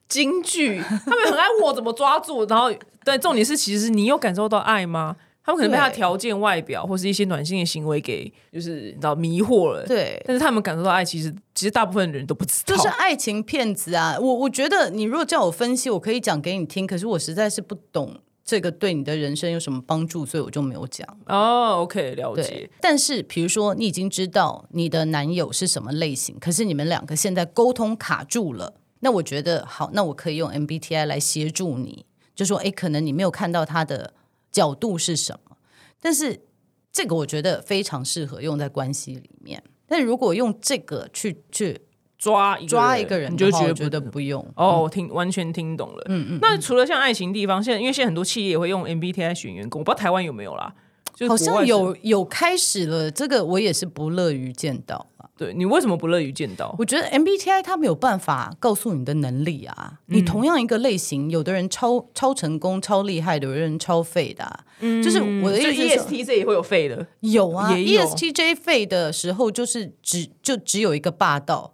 [0.09, 2.71] 京剧，他们很爱问我怎么抓住，然后
[3.05, 5.15] 对，重点是其实你有感受到爱吗？
[5.47, 9.85] 他们可能被他条件、外表或是一些暖心的行为给，就是你知道迷惑了。
[9.87, 14.17] 对，但是他们感受到爱，其实其实大部分人都不知道，就是爱情骗子啊！
[14.19, 21.07] 我我觉得你如果叫我分析，我可以讲给你听，可是我实在是不懂这个对你的人生有什么帮助，所以我就没有讲。
[21.27, 34.13] 哦，OK，了解。，但是比如说你已经知道你的男友是什么类型，可是你们两个现在沟通卡住了，那我觉得好，那我可以用 MBTI 来协助你，就说诶，可能你没有看到他的
[34.51, 35.57] 角度是什么，
[36.01, 36.41] 但是
[36.91, 39.63] 这个我觉得非常适合用在关系里面。
[39.87, 41.79] 但如果用这个去去
[42.17, 44.45] 抓一抓一个人你就觉得得不用。
[44.55, 46.03] 哦，我听完全听懂了。
[46.09, 46.39] 嗯嗯。
[46.41, 50.73] 那除了像爱情地方，现在因为现在很多企业也会用 MBTI 选员工，我不知道台湾有没有啦。
[51.27, 55.16] 好像有有开始了，这个我也是不乐于见到啊。
[55.37, 56.75] 对你为什么不乐于见到？
[56.79, 59.99] 我觉得 MBTI 它没有办法告诉你的能力啊。
[60.07, 64.65] 嗯你同样一个类型，有的人超超成功、超厉害，有的人超废的、啊。
[64.79, 71.73] 就是我的意思，ESTJ 也会有废的有啊也有，ESTJ 废的时候就是只就只有一个霸道，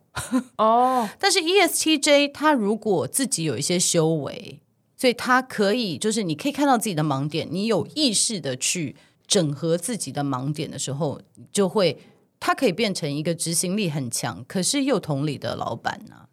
[0.57, 4.59] 哦， 但是 E ESTJ 他如果自己有一些修为，
[4.97, 8.95] 所以他可以就是你可以看到自己的盲点，你有意识的去
[9.28, 11.20] 整合自己的盲点的时候，
[11.51, 11.97] 就会
[12.46, 16.28] 他可以变成一个执行力很强，可是又同理的老板呢、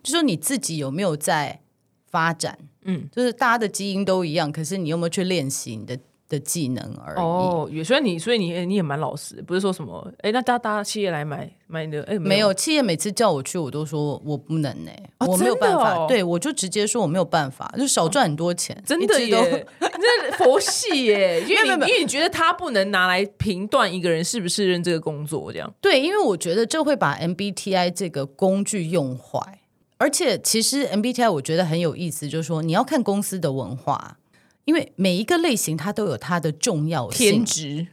[0.00, 1.60] 就说你自己有没有在
[2.06, 2.56] 发展？
[2.82, 5.98] 嗯，就是大家的基因都一样，可是你有没有去练习你的
[6.28, 7.18] 的技能而已？
[7.18, 15.94] 哦，也所以你所以你你也蛮老实，不是说什么哎，那大家企业来买买你的哎没有，企业每次叫我去，我都说我不能呢、哦我没有办法。
[15.94, 29.60] 哦对，我就直接说我没有办法，就少赚很多钱，真的耶，这佛系耶，因为因为你觉得他不能拿来评断一个人是不是认这个工作，这样对，因为我觉得这会把 MBTI 这个工具用坏。
[29.98, 34.18] 而且，其实 MBTI 我觉得很有意思，就是说你要看公司的文化，
[34.66, 37.44] 因为每一个类型它都有它的重要性天。
[37.44, 37.86] 职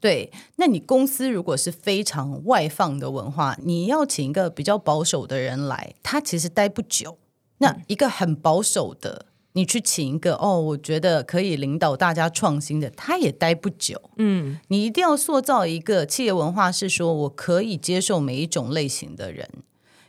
[0.00, 7.16] 对，那你公司如果是非常外放的文化，你要请一个比较保守的人来，他其实待不久。
[7.58, 14.10] 那一个很保守的，你去请一个哦，我觉得可以领导大家创新的，他也待不久。
[14.16, 19.48] 嗯，你一定要塑造一个企业文化，是说我可以接受每一种类型的人，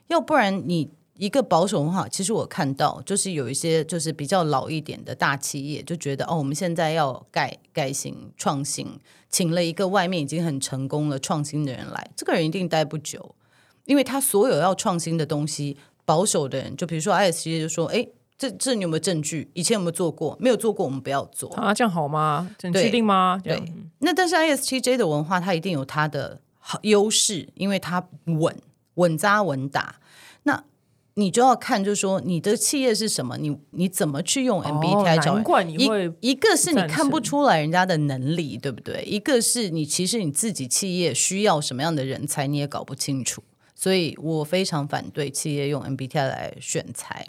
[0.07, 8.99] 要不然你一个保守文化，其实我看到就是有一些就是比较老一点的大企业就觉得哦，我们现在要改改型创新，
[9.29, 13.33] 请了一个外面已经很成功了创新的人来，这个人一定待不久，
[13.85, 18.05] 因为他所有要创新的东西，保守的人就比如说 ISC 就说，哎，
[18.37, 19.49] 这这你有没有证据？
[19.53, 20.35] 以前有没有做过？
[20.39, 21.49] 没有做过，我们不要做。
[21.53, 22.49] 啊，这样好吗？
[22.57, 23.39] 这你确定吗？
[23.41, 23.63] 对，
[23.99, 28.53] 那但是 ISTJ 的文化，它一定有它的好优势，因为它稳、
[28.95, 29.95] 稳扎稳打。
[30.43, 30.63] 那
[31.17, 35.73] 你就要看，就是说你的企业是什么，你你怎么去用 MBTI 找人、哦难怪你
[36.19, 39.03] 一个是你看不出来人家的能力，对不对？
[39.05, 43.41] 一个是你其实你自己企业需要什么样的人才，你也搞不清楚。
[43.73, 47.27] 所以我非常反对企业用 MBTI 来选材，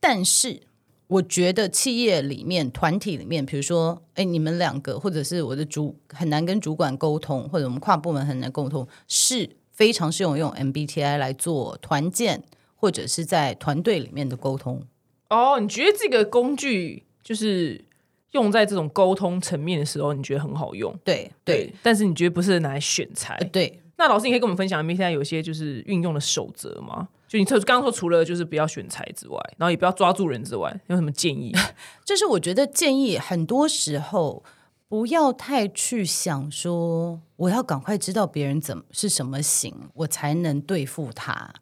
[0.00, 0.60] 但是
[1.08, 12.42] 我觉得企业里面、团体里面，比如说，哎，你们两个或者是我的主很难跟主管沟通，或者我们跨部门很难沟通，是非常适用用 MBTI 来做团建
[12.86, 14.80] 或者是在团队里面的沟通。
[15.28, 17.84] 哦，你觉得这个工具就是
[18.30, 20.96] 用在这种沟通层面的时候，你觉得很好用？
[21.02, 23.34] 对对，但是你觉得不是拿来选材？
[23.40, 27.08] 呃对，那老师，你可以跟我们分享一下现在有一些就是运用的守则吗？
[27.26, 31.52] 就你刚刚说，除了就是不要选材之外，然后也不要抓住人之外，有什么建议？
[32.06, 34.44] 就是我觉得建议很多时候
[34.86, 41.52] 不要太去想说我要赶快知道别人怎么是什么型，我才能对付他。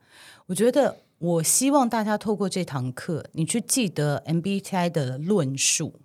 [0.46, 5.98] 我觉得我希望大家透过这堂课，你去记得 MBTI 的论述，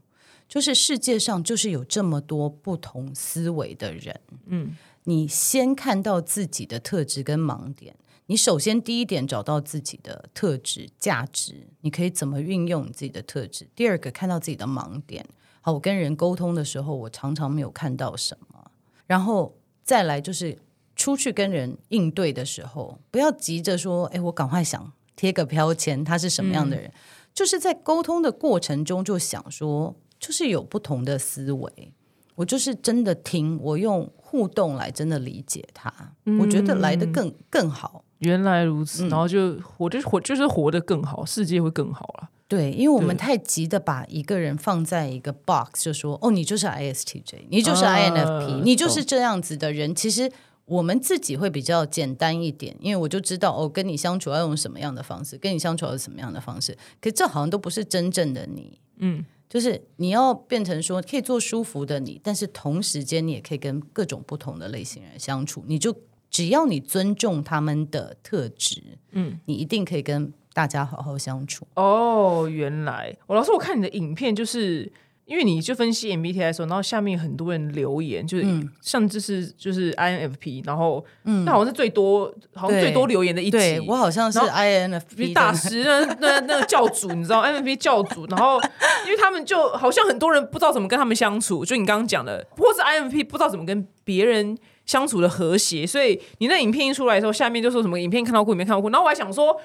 [0.47, 7.93] 就是世界上就是有这么多不同思维的人，嗯，你先看到自己的特质跟盲点。
[8.27, 13.67] 你首先第一点找到自己的特质、价值，你可以怎么运用你自己的特质。
[13.75, 15.25] 第二个看到自己的盲点，
[15.59, 18.71] 好，我跟人沟通的时候，我常常没有看到什么。
[19.05, 20.57] 然后再来就是
[20.95, 26.89] 出去跟人应对的时候，不要急着说，哎，我赶快想贴个标签，他是什么样的人。
[27.33, 31.91] 就是在沟通的过程中，就想说，就是有不同的思维。
[32.35, 35.93] 我就是真的听，我用互动来真的理解他，
[36.39, 38.05] 我觉得来的更更好。
[38.19, 42.29] 原来如此，然后就活就活就是活得更好，世界会更好了。
[42.47, 49.93] 对，因为我们太急的把一个人放在一个 box，就说哦，你就是 ISTJ，你就是啊 INFP，、你就是这样子的人。
[49.93, 50.31] 其实
[50.69, 56.77] 我们自己会比较简单一点，因为我就知道哦，跟你相处要用什么样的方式，跟你相处要用什么样的方式。
[57.01, 65.63] 可这好像都不是真正的你，嗯，就是你要变成说可以做舒服的你，但是同时间你也可以跟各种不同的类型人相处。
[65.67, 65.95] 你就
[66.29, 68.81] 只要你尊重他们的特质，
[69.13, 71.65] 嗯，你一定可以跟大家好好相处。
[71.73, 74.91] 哦，原来我老师，我看你的影片，就是
[75.29, 88.59] 因为你就分析 MBTI 的时候，然后下面很多人留言，就是、嗯像这是就是 INFP，然后嗯，那好像是最多好像最多留言的一集，对我好像是 INFP 大师那那那个教主，你知道 INFP 教主，然后
[89.05, 94.57] 因为他们就好像很多人不知道怎么跟他们相处，就你刚刚讲的，或是 INFP 不知道怎么跟别人
[94.87, 99.55] 相处的和谐，所以你那影片一出来的时候，下面就说什么影片看到哭，影片看到过，然后我还想说。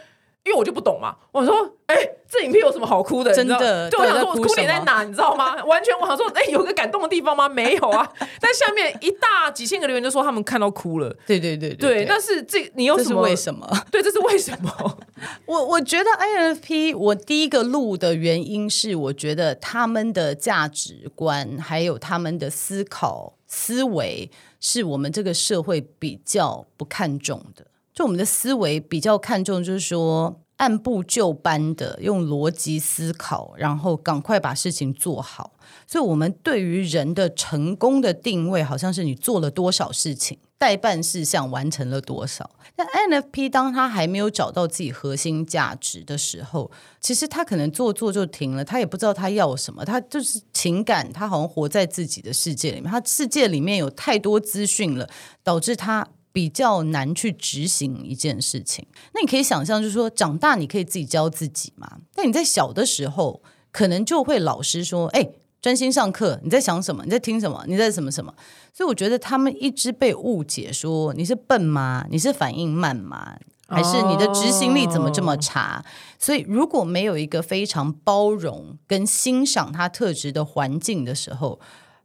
[0.45, 1.55] 因为我就不懂嘛，我说，
[1.87, 1.97] 哎、
[2.29, 3.35] 这影片有什么好哭的？
[3.35, 5.03] 真的对，我想说，我哭哭点在哪？
[5.03, 5.55] 你知道吗？
[5.65, 7.49] 完全我想说，哎、有个感动的地方吗？
[7.49, 8.07] 没有啊。
[8.41, 11.17] 但下面一大几千个留言就说他们看到哭了。
[11.27, 13.23] 对对对对，但是这你又是什么？
[13.23, 13.67] 为什么？
[13.91, 14.99] 对，这是为什么？
[15.47, 24.31] 我我觉得 INFP 我第一个录的原因是，我觉得他们的价值观还有他们的思考思维
[24.61, 27.65] 是我们这个社会比较不看重的。
[27.95, 35.53] 就我们的思维比较看重，就是说按部就班的用逻辑思考，然后赶快把事情做好。
[35.87, 42.51] 所以，我们对于人的成功的定位，好像是你做了多少事情，代办事项完成了多少。
[42.75, 46.71] 但 NFP 当他还没有找到自己核心价值的时候，
[47.01, 55.09] 其实他可能做做就停了，他也不知道他要什么，他就是情感，他好像活在自己的世界里面，他世界里面有太多资讯了，
[55.45, 56.09] 导致他。
[56.35, 61.99] 比较难去执行一件事情，那你可以想象，就是说长大你可以自己教自己嘛。
[62.13, 65.31] 但你在小的时候，可能就会老师说：“哎、
[65.63, 67.05] 专心上课，你在想什么？
[67.05, 67.65] 你在听什么？
[67.69, 68.35] 你在什么什么？”
[68.75, 72.05] 所以我觉得他们一直被误解说你是笨吗？
[72.11, 73.37] 你是反应慢吗？
[73.69, 75.85] 还是你的执行力怎么这么差？
[76.19, 81.61] 所以如果没有一个非常包容跟欣赏他特质的环境的时候，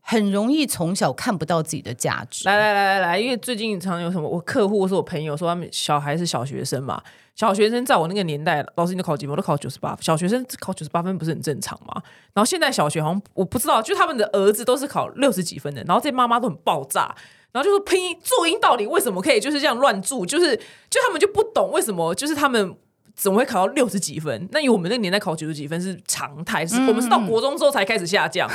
[0.09, 2.49] 很容易从小看不到自己的价值。
[2.49, 6.99] 来来来来来，因为最近常有什么，我客户是我朋友说他们小孩是小学生嘛，
[7.35, 9.31] 小学生在我那个年代，老师你都考几分？
[9.31, 12.01] 我都考九十八，小学生考九十八分不是很正常吗？
[12.33, 17.15] 然后现在小学好像我不知道，就他们的儿子都是考六十几分的，然后这妈妈都很爆炸。
[17.51, 20.25] 然后就说拼音注音到底为什么可以就是这样乱注？
[20.25, 20.55] 就是
[20.89, 22.75] 就他们就不懂为什么就是他们
[23.21, 24.47] 怎么会考到六十几分？
[24.51, 28.47] 那以我们那个年代考九十几分是常态，是我们是到国中之后才开始下降。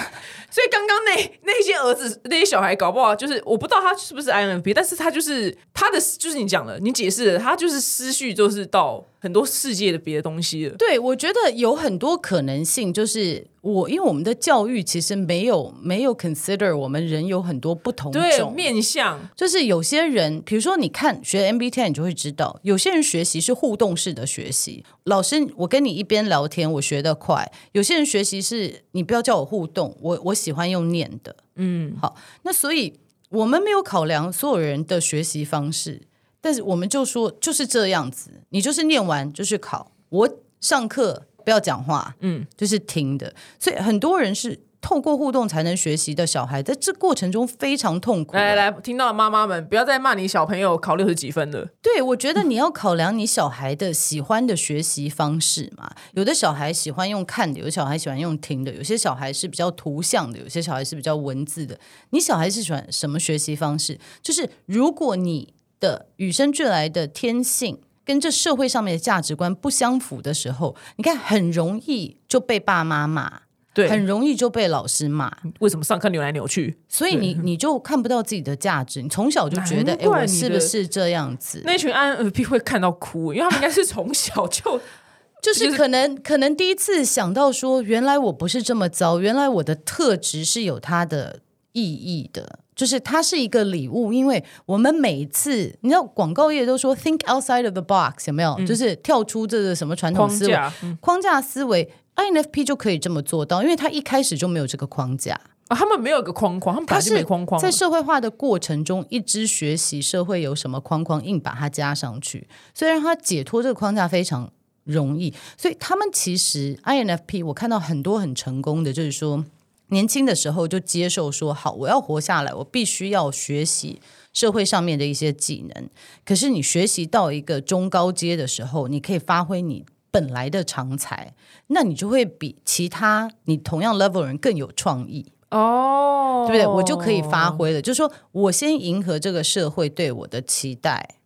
[0.50, 10.74] 所以刚刚那 那些儿子那些小孩搞不好就是我不知道他是不是 INFP，但是他就是他的 就是你讲了，你解释了，他就是思绪就是到很多世界的别的东西了。
[10.76, 24.84] 对，我觉得有很多可能性，就是我因为我们的教育其实没有没有 consider 我们人有很多不同对种面向，就是有些人，比如说你看学 MBTI，你就会知道，有些人学习是互动式的学习。
[25.04, 27.42] 老师，我跟你一边聊天，我学得快；
[27.72, 31.34] 有些人学习是你不要叫我互动，我我喜欢用念的。
[31.56, 33.00] 嗯，好，那所以
[33.30, 36.02] 我们没有考量所有人的学习方式，
[36.42, 39.92] 但是我们就说就是这样子，你就是念完就去考。
[40.10, 40.28] 我
[40.60, 43.34] 上课不要讲话，嗯，就是听的。
[43.60, 48.36] 所以很多人是透过互动才能学习的小孩，在这过程中非常痛苦。
[48.36, 51.68] 来来来，听到的妈妈们不要再骂你小朋友考六十几分了。
[51.80, 55.90] 对，我觉得你要考量你小孩的喜欢的学习方式嘛。
[56.12, 61.78] 有的小孩喜欢用看的，有的小孩喜欢用听的，有些小孩是比较图像的，有些小孩是比较文字的。
[62.10, 63.98] 你小孩是喜欢什么学习方式？
[64.22, 73.40] 就是如果你的与生俱来的天性跟这社会上面的价值观不相符的时候，你看很容易就被爸妈骂，
[73.72, 75.36] 对，很容易就被老师骂。
[75.60, 76.78] 为什么上课扭来扭去？
[76.88, 81.62] 所以你你就看不到自己的价值，你从小就觉得，哎，我是不是这样子？
[81.64, 84.80] 那群 INFP 会看到哭，因为他们应该是从小就
[85.42, 91.40] 就是可能可能第一次想到说，原来我不是这么糟，原来我的特质是有它的
[91.72, 94.12] 意义的，就是它是一个礼物。
[94.12, 98.58] 因为我们每次，你知道广告业都说 think outside of the box，有没有？
[98.64, 100.76] 就是跳出这个什么传统思维框架。
[100.82, 105.40] 嗯框架思维，INFP 就可以这么做到，因为他一开始就没有这个框架。
[105.68, 107.58] 啊，他们没有一个框框，他们本他来就是没框框。
[107.58, 114.52] 在社会化的过程中，一直学习社会有什么框框，硬把它加上去，所以让他解脱这个框架非常
[114.84, 115.32] 容易。
[115.56, 119.42] 所以他们其实 INFP，我看到很多很成功的，就是说
[119.88, 124.00] 年轻的时候就接受说，好，我要活下来，我必须要学习
[124.32, 125.88] 社会上面的一些技能。
[126.24, 129.84] 可是你学习到一个中高阶的时候，你可以发挥你。
[130.10, 131.34] 本来的长才，
[131.66, 135.32] 那你就会比其他你同样 level 人更有创意。
[135.50, 136.64] 哦，对不对？
[136.68, 137.82] 我就可以发挥了。
[137.82, 141.16] 就是说我先迎合这个社会对我的期待，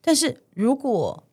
[0.00, 1.24] 但是如果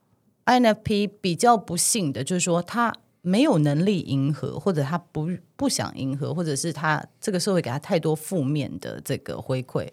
[0.46, 2.94] INFP 比较不幸的，就是说他
[3.26, 9.90] 没有能力迎合，或者他不不想迎合，或者是他这个社会给他太多负面的这个回馈，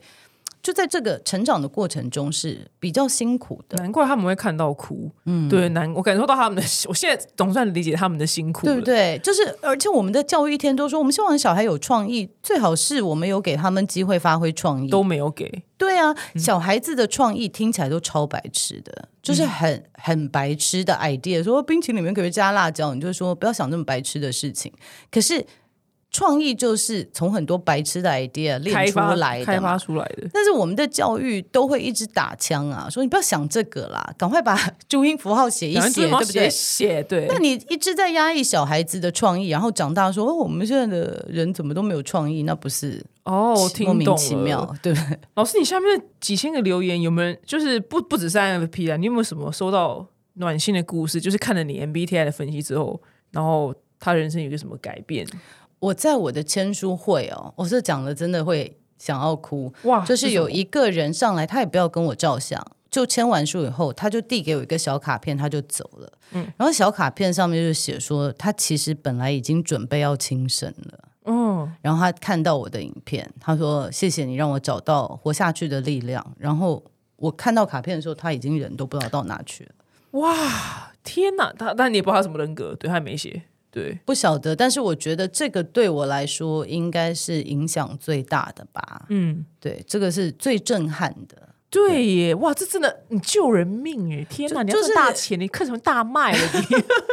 [0.62, 5.10] 就在这个成长的过程中是比较辛苦的，难怪他们会看到哭。
[5.24, 9.18] 嗯，对，难我感受到他们的， 我现在总算理解他们的辛苦，对不对？
[9.24, 15.64] 就是而且我们的教育一天都说，我们希望小孩有创意，最好是我们有给他们机会发挥创意，都没有给。
[15.76, 24.72] 对啊，小孩子的创意听起来都超白痴的，就是很很白痴的 idea，说冰淇淋里面可以加辣椒，你就说不要想那么白痴的事情。
[25.10, 25.44] 可是。
[26.12, 30.28] 创意就是从很多白痴的 idea 练出来的，开发出来的。
[30.30, 34.54] 但是我们的教育都会一直打枪啊，说你不要想这个啦，赶快把
[34.86, 36.50] 注音符号写一写，对不对？
[36.50, 37.26] 写对。
[37.28, 42.42] 那你一直在压抑小孩子的创意，然后长大说，哦，我们现在的人怎么都没有创意？
[42.42, 45.18] 那不是哦，莫名其妙，对不对？
[45.36, 47.36] 老师，你下面几千个留言有没有？
[47.46, 51.18] 就是不不止三 F P 啊，你有没有什么收到暖心的故事？
[51.18, 53.00] 就是看了你 M B T I 的分析之后，
[53.30, 55.26] 然后他人生有个什么改变？
[55.82, 60.04] 我在我的签书会哦，我是讲的真的会想要哭哇！
[60.04, 66.12] 就是有一个人上来，他也不要跟我照相，就签完书以后，他就递给我一个小卡片，他就走了。
[66.34, 70.98] 嗯，然后小卡片上面就写说，他其实本来已经准备要轻生了。
[71.24, 76.80] 嗯，然后他看到我的影片，他说：“谢谢你让我找到活下去的力量。”然后
[77.16, 79.70] 我看到卡片的时候，他已经人都不知道到哪去了。
[80.20, 81.52] 哇，天哪！
[81.52, 83.42] 他但你也不知道他什么人格，对他没写。
[83.72, 89.06] 对，不晓得，但是我觉得这个对我来说应该是影响最大的吧。
[89.08, 91.48] 嗯，对，这个是最震撼的。
[91.70, 94.22] 对耶，哇，这真的你救人命哎！
[94.28, 96.60] 天哪，你要赚大钱，你看什么大卖了你？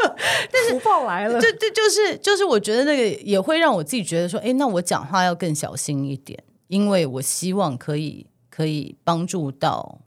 [0.52, 10.02] 但是 福报来了，这这就是就是我觉得那个也会让我自己觉得说，哎，那我讲话要更小心一点，因为我希望可以可以帮助到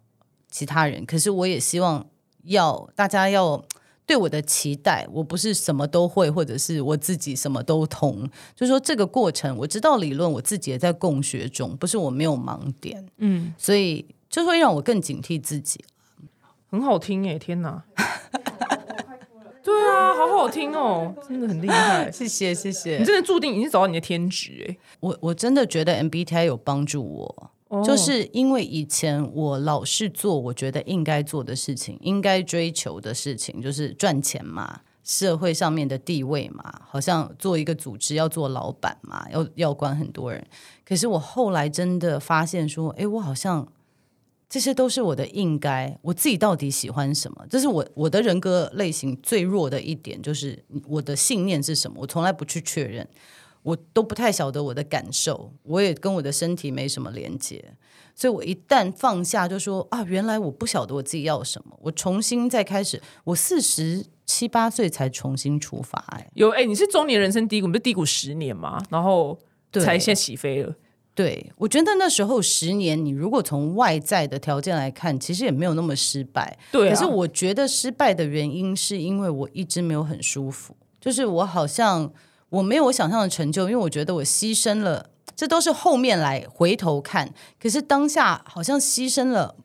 [0.50, 2.06] 其他人，可是我也希望
[2.44, 3.64] 要大家要。
[4.04, 8.28] 对我的期待，我不是什么都会，或者是我自己什么都通。
[8.54, 13.06] 就是说，这个过程我知道理论，我自己也在共学中，不是我没有盲点。
[13.18, 15.84] 嗯，所以就会让我更警惕自己。
[16.68, 17.82] 很好听哎，天哪！
[19.64, 22.10] 对啊，好好听哦，真的很厉害。
[22.10, 24.76] 谢谢谢谢，你真的注定已经找到你的天职哎。
[24.98, 27.50] 我我真的觉得 MBTI 有帮助我。
[27.82, 40.46] 就是因为以前我老是做我觉得应该做的事情，应该追求的事情，就是赚钱嘛，社会上面的地位嘛，好像做一个组织要做老板嘛，要要管很多人。
[40.84, 43.66] 可是我后来真的发现说，哎，我好像
[44.50, 47.46] 这些都是我的应该，我自己到底喜欢什么？
[47.48, 53.08] 这是我我的人格类型最弱的一点，就是我的信念是什么，我从来不去确认。
[53.62, 57.64] 我都不太晓得我的感受，我也跟我的身体没什么连接，
[58.12, 63.00] 所以我一旦放下，就说啊，原来我不晓得我自己要什么，我重新再开始。
[63.22, 69.38] 我四十七八岁才重新出发，哎，有哎，你是中年人生低谷，不是低谷十年嘛，然后
[69.74, 70.74] 才现在起飞了。
[71.14, 76.58] 对，我觉得那时候十年，你如果从外在的条件来看，其实也没有那么失败。
[76.72, 82.12] 对，可是我觉得失败的原因是因为我一直没有很舒服，就是我好像。
[82.52, 87.32] 我没有我想象的成就，因为我觉得我牺牲了，这都是后面来回头看。
[87.58, 89.56] 可是当下好像牺牲了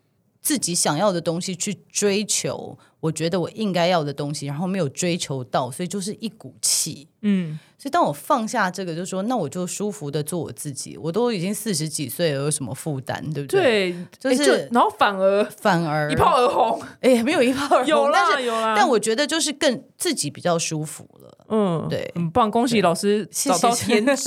[0.42, 7.08] 自己想要的东西去追求，我觉得我应该要的东西，然后没有追求到，所以就是一股气。
[7.22, 10.98] 嗯，所以当我放下这个，就说那我就舒服的做我自己。
[10.98, 13.96] 我都已经四十几岁了，有什么负担，对不对？
[14.20, 16.82] 对，就是，然后反而反而一炮而红。
[17.02, 18.74] 哎，没有一炮而红， 有啦有啦。
[18.76, 21.38] 但我觉得就是更自己比较舒服了。
[21.50, 24.24] 嗯，对，很棒，恭喜老师找到天职，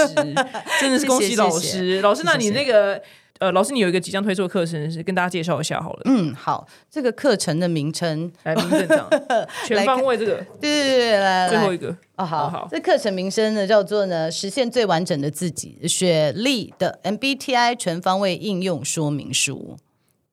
[0.80, 2.00] 真的是恭喜老师。
[2.00, 3.00] 老师，那你那个
[3.40, 6.02] 呃，老师，你有一个即将推出的课程，是跟大家介绍一下好了。
[6.04, 9.08] 嗯，好，这个课程的名称来，名正讲，
[9.66, 19.78] 全方位这个， 对对对，来最后一个哦，好好，这课程名称呢叫做呢，实现最完整的自己，雪莉的 MBTI 全方位应用说明书。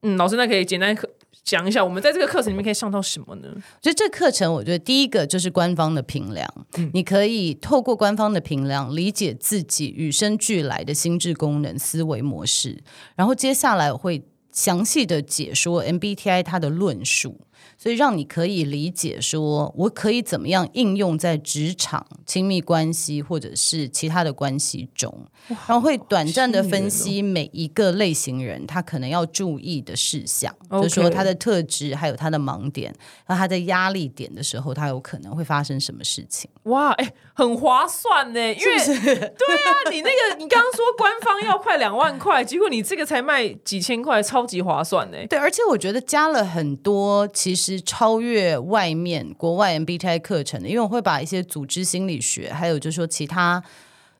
[0.01, 1.09] 嗯，老师，那可以简单课。
[1.47, 3.47] 讲一下，我们在这个课程里面可以上到什么呢？
[3.81, 6.45] 所以这课程，我觉得第一个就是官方的评量，
[6.91, 12.77] 你可以透过官方的评量理解自己与生俱来的心智功能、思维模式，
[13.15, 14.21] 然后接下来我会
[14.51, 17.39] 详细的解说 MBTI 它的论述。
[17.77, 25.15] 所以让你可以理解，说我可以怎么样应用在职场、亲密关系或者是其他的关系中，
[25.47, 32.91] 然后会短暂的分析每一个类型人他可能要注意的事项，就是说他的特质还有他的盲点，
[33.27, 36.49] 然后他的压力点的时候，他有可能会发生什么事情。
[36.63, 45.17] 哇，哎，很划算呢，因为对啊，你那个你刚刚说官方要快两万块，结果你这个才卖几千块，超级划算呢。
[45.29, 47.66] 对，而且我觉得加了很多，其实。
[47.73, 53.63] 是超越外面国外 MBTI 课程的，因为我会把一些组织心理学，还有就是说其他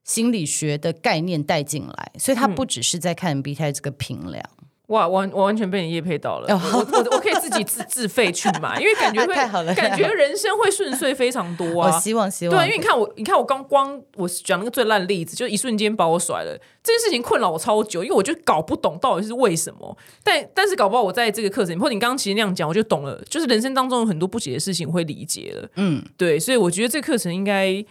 [0.04, 4.44] 心理学的概念带进来，所以它不只是在看 MBTI 这个评量。
[4.88, 9.36] 哇，完我完全被你叶配到了，我我我可以自己自自费去买，因为感觉会
[9.76, 11.92] 感觉人生会顺遂非常多我啊。
[12.00, 12.56] 希望希望。
[12.56, 19.98] 对啊，因为你看我，你看我刚光我讲那个最烂的例子，就一瞬间把我甩了，这件事情困扰我超久，因为我就搞不懂到底是为什么。
[20.24, 25.70] 但但是搞不好我在这个课程，或者你刚刚其实那样讲，我就懂了，就是人生当中有很多不解的事情我会理解了。
[25.76, 27.84] 嗯，对，所以我觉得这个课程应该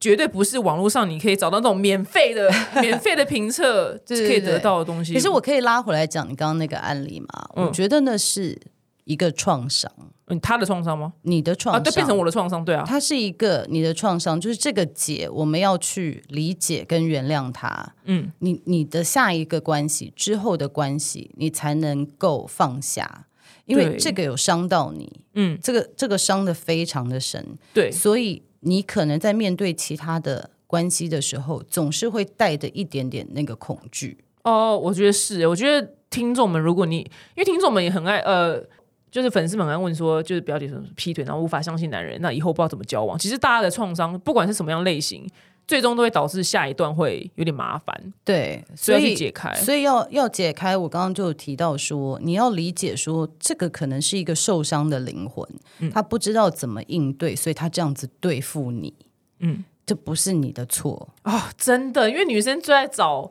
[0.00, 5.12] 绝对不是网络上你可以找到那种免费的、 免费的评测 可以得到的东西。
[5.12, 7.28] 可是我可以拉回来讲你刚刚那个案例嘛？
[7.54, 7.66] 嗯。
[7.66, 8.58] 我觉得那是
[9.04, 9.90] 一个创伤，
[10.28, 11.12] 嗯，他的创伤吗？
[11.22, 17.94] 你的创啊，伤，对，变成我的创伤，对啊，它是一个你的创伤，就是这个结，我们要去理解跟原谅他。
[18.04, 23.26] 嗯，你你的下一个关系之后的关系，你才能够放下，
[23.66, 34.18] 因为这个有伤到你，嗯，这个这个伤的非常的深，对，所以你可能在面对其他的关系的时候，总是会带着一点点那个恐惧。
[34.44, 38.64] 哦，我觉得是，我觉得听众们，如果你因为听众们也很爱呃。
[39.10, 43.18] 就是粉丝们很爱问说，就是表姐什么劈腿，然后无法相信男人，那以后不知道怎么交往。
[43.18, 45.28] 其实大家的创伤，不管是什么样类型，
[45.70, 49.54] 最终都会导致下一段会有点麻烦，对，所以解开。
[49.54, 55.48] 所以要要解开，我刚刚就提到说，你要理解说，这个可能是一个受伤的灵魂，
[55.78, 55.88] 嗯。
[55.88, 58.92] 他不知道怎么应对，所以他这样子对付你，
[59.38, 63.30] 嗯，这不是你的错，哦，真的，因为女生最爱找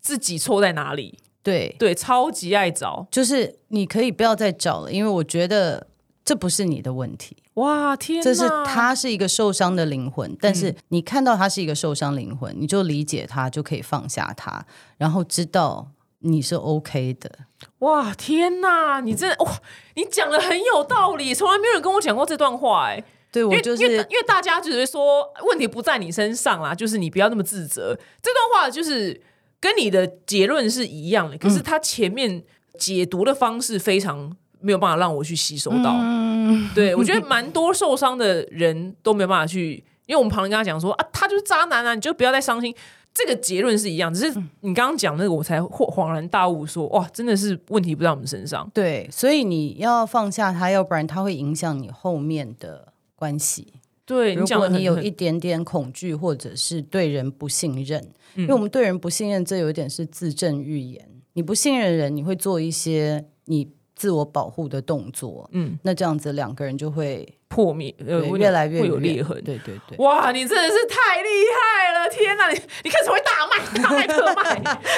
[0.00, 3.04] 自己错在哪里，对，对，超级爱找。
[3.10, 5.88] 就是你可以不要再找了，因为我觉得
[6.24, 14.66] 这不是你的问题，哇，天哪，这是他是一个受伤的灵魂，但嗯是你看到他是一个受伤灵魂，你就理解他，就可以放下他，
[14.98, 15.88] 然后知道
[16.20, 17.30] 你是 OK 的。
[17.78, 19.60] 哇，天哪，你真的哇，
[19.94, 23.04] 你讲的很有道理，从来没有人跟我讲过这段话，哎。
[23.34, 27.92] 因为对我就是因为因为大家只是说问题不在你身上啦，就是你不要那么自责。
[28.22, 29.20] 这段话就是
[29.58, 32.44] 跟你的结论是一样的，可是他前面
[32.78, 35.94] 解读的方式非常没有办法让我去吸收到。
[36.00, 42.74] 嗯对我觉得蛮多受伤的人都没有办法去，因为我们旁人跟他讲说啊，他就是渣男啊，你就不要再伤心。
[43.12, 48.68] 这个结论是一样，只是你刚刚讲那个，我才恍恍然大悟说，哇，真的是问题不在我们身上。
[48.74, 53.74] 对，所以你要放下他，要不然他会影响你后面的关系。
[54.04, 58.04] 对你如果你有一点点恐惧，或者是对人不信任，
[58.34, 61.08] 因为我们对人不信任，这有一点是自证预言。
[61.34, 65.78] 你不信任人，你会做一些你自我保护的动作，嗯。
[65.82, 69.40] 那这样子两个人就会破灭，呃，越来越会有裂痕。
[69.44, 69.96] 对对对。
[69.98, 72.08] 哇，你真的是太厉害了！
[72.08, 74.42] 天哪，你你开始会大卖 大卖特卖，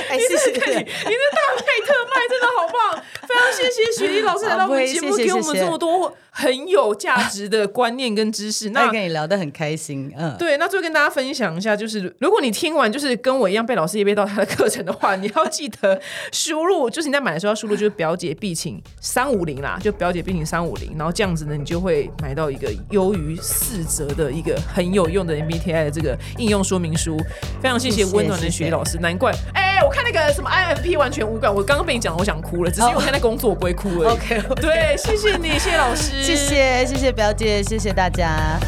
[0.08, 3.04] 哎，谢谢你你这大卖特卖真的好棒！
[3.28, 8.70] 非常谢谢雪莉老师来到我们节目，给我们这么多很有价值的观念跟知识。
[8.76, 16.00] 那那跟你聊得很开心，嗯，对，那最后跟大家分享一下，就是如果你听完就是跟我一样被老师也被到他的课程的话，你要记得
[16.32, 27.16] 输入，就是你在买的时候要输入就是表姐必请三五零啦，就表姐必请三五零，然后这样子呢，你就会买到一个优于四折的一个很有用的 MBTI 的这个应用说明书。
[27.60, 34.08] 非常谢谢温暖的雪老师，难怪哎、我看那个什么 INFP 完全无感，我刚刚被你讲了，我想哭了，只是因为我现在在工作，我不会哭而已。
[34.16, 38.58] OK，对，谢谢你，谢谢老师，谢谢谢谢表姐，谢谢大家。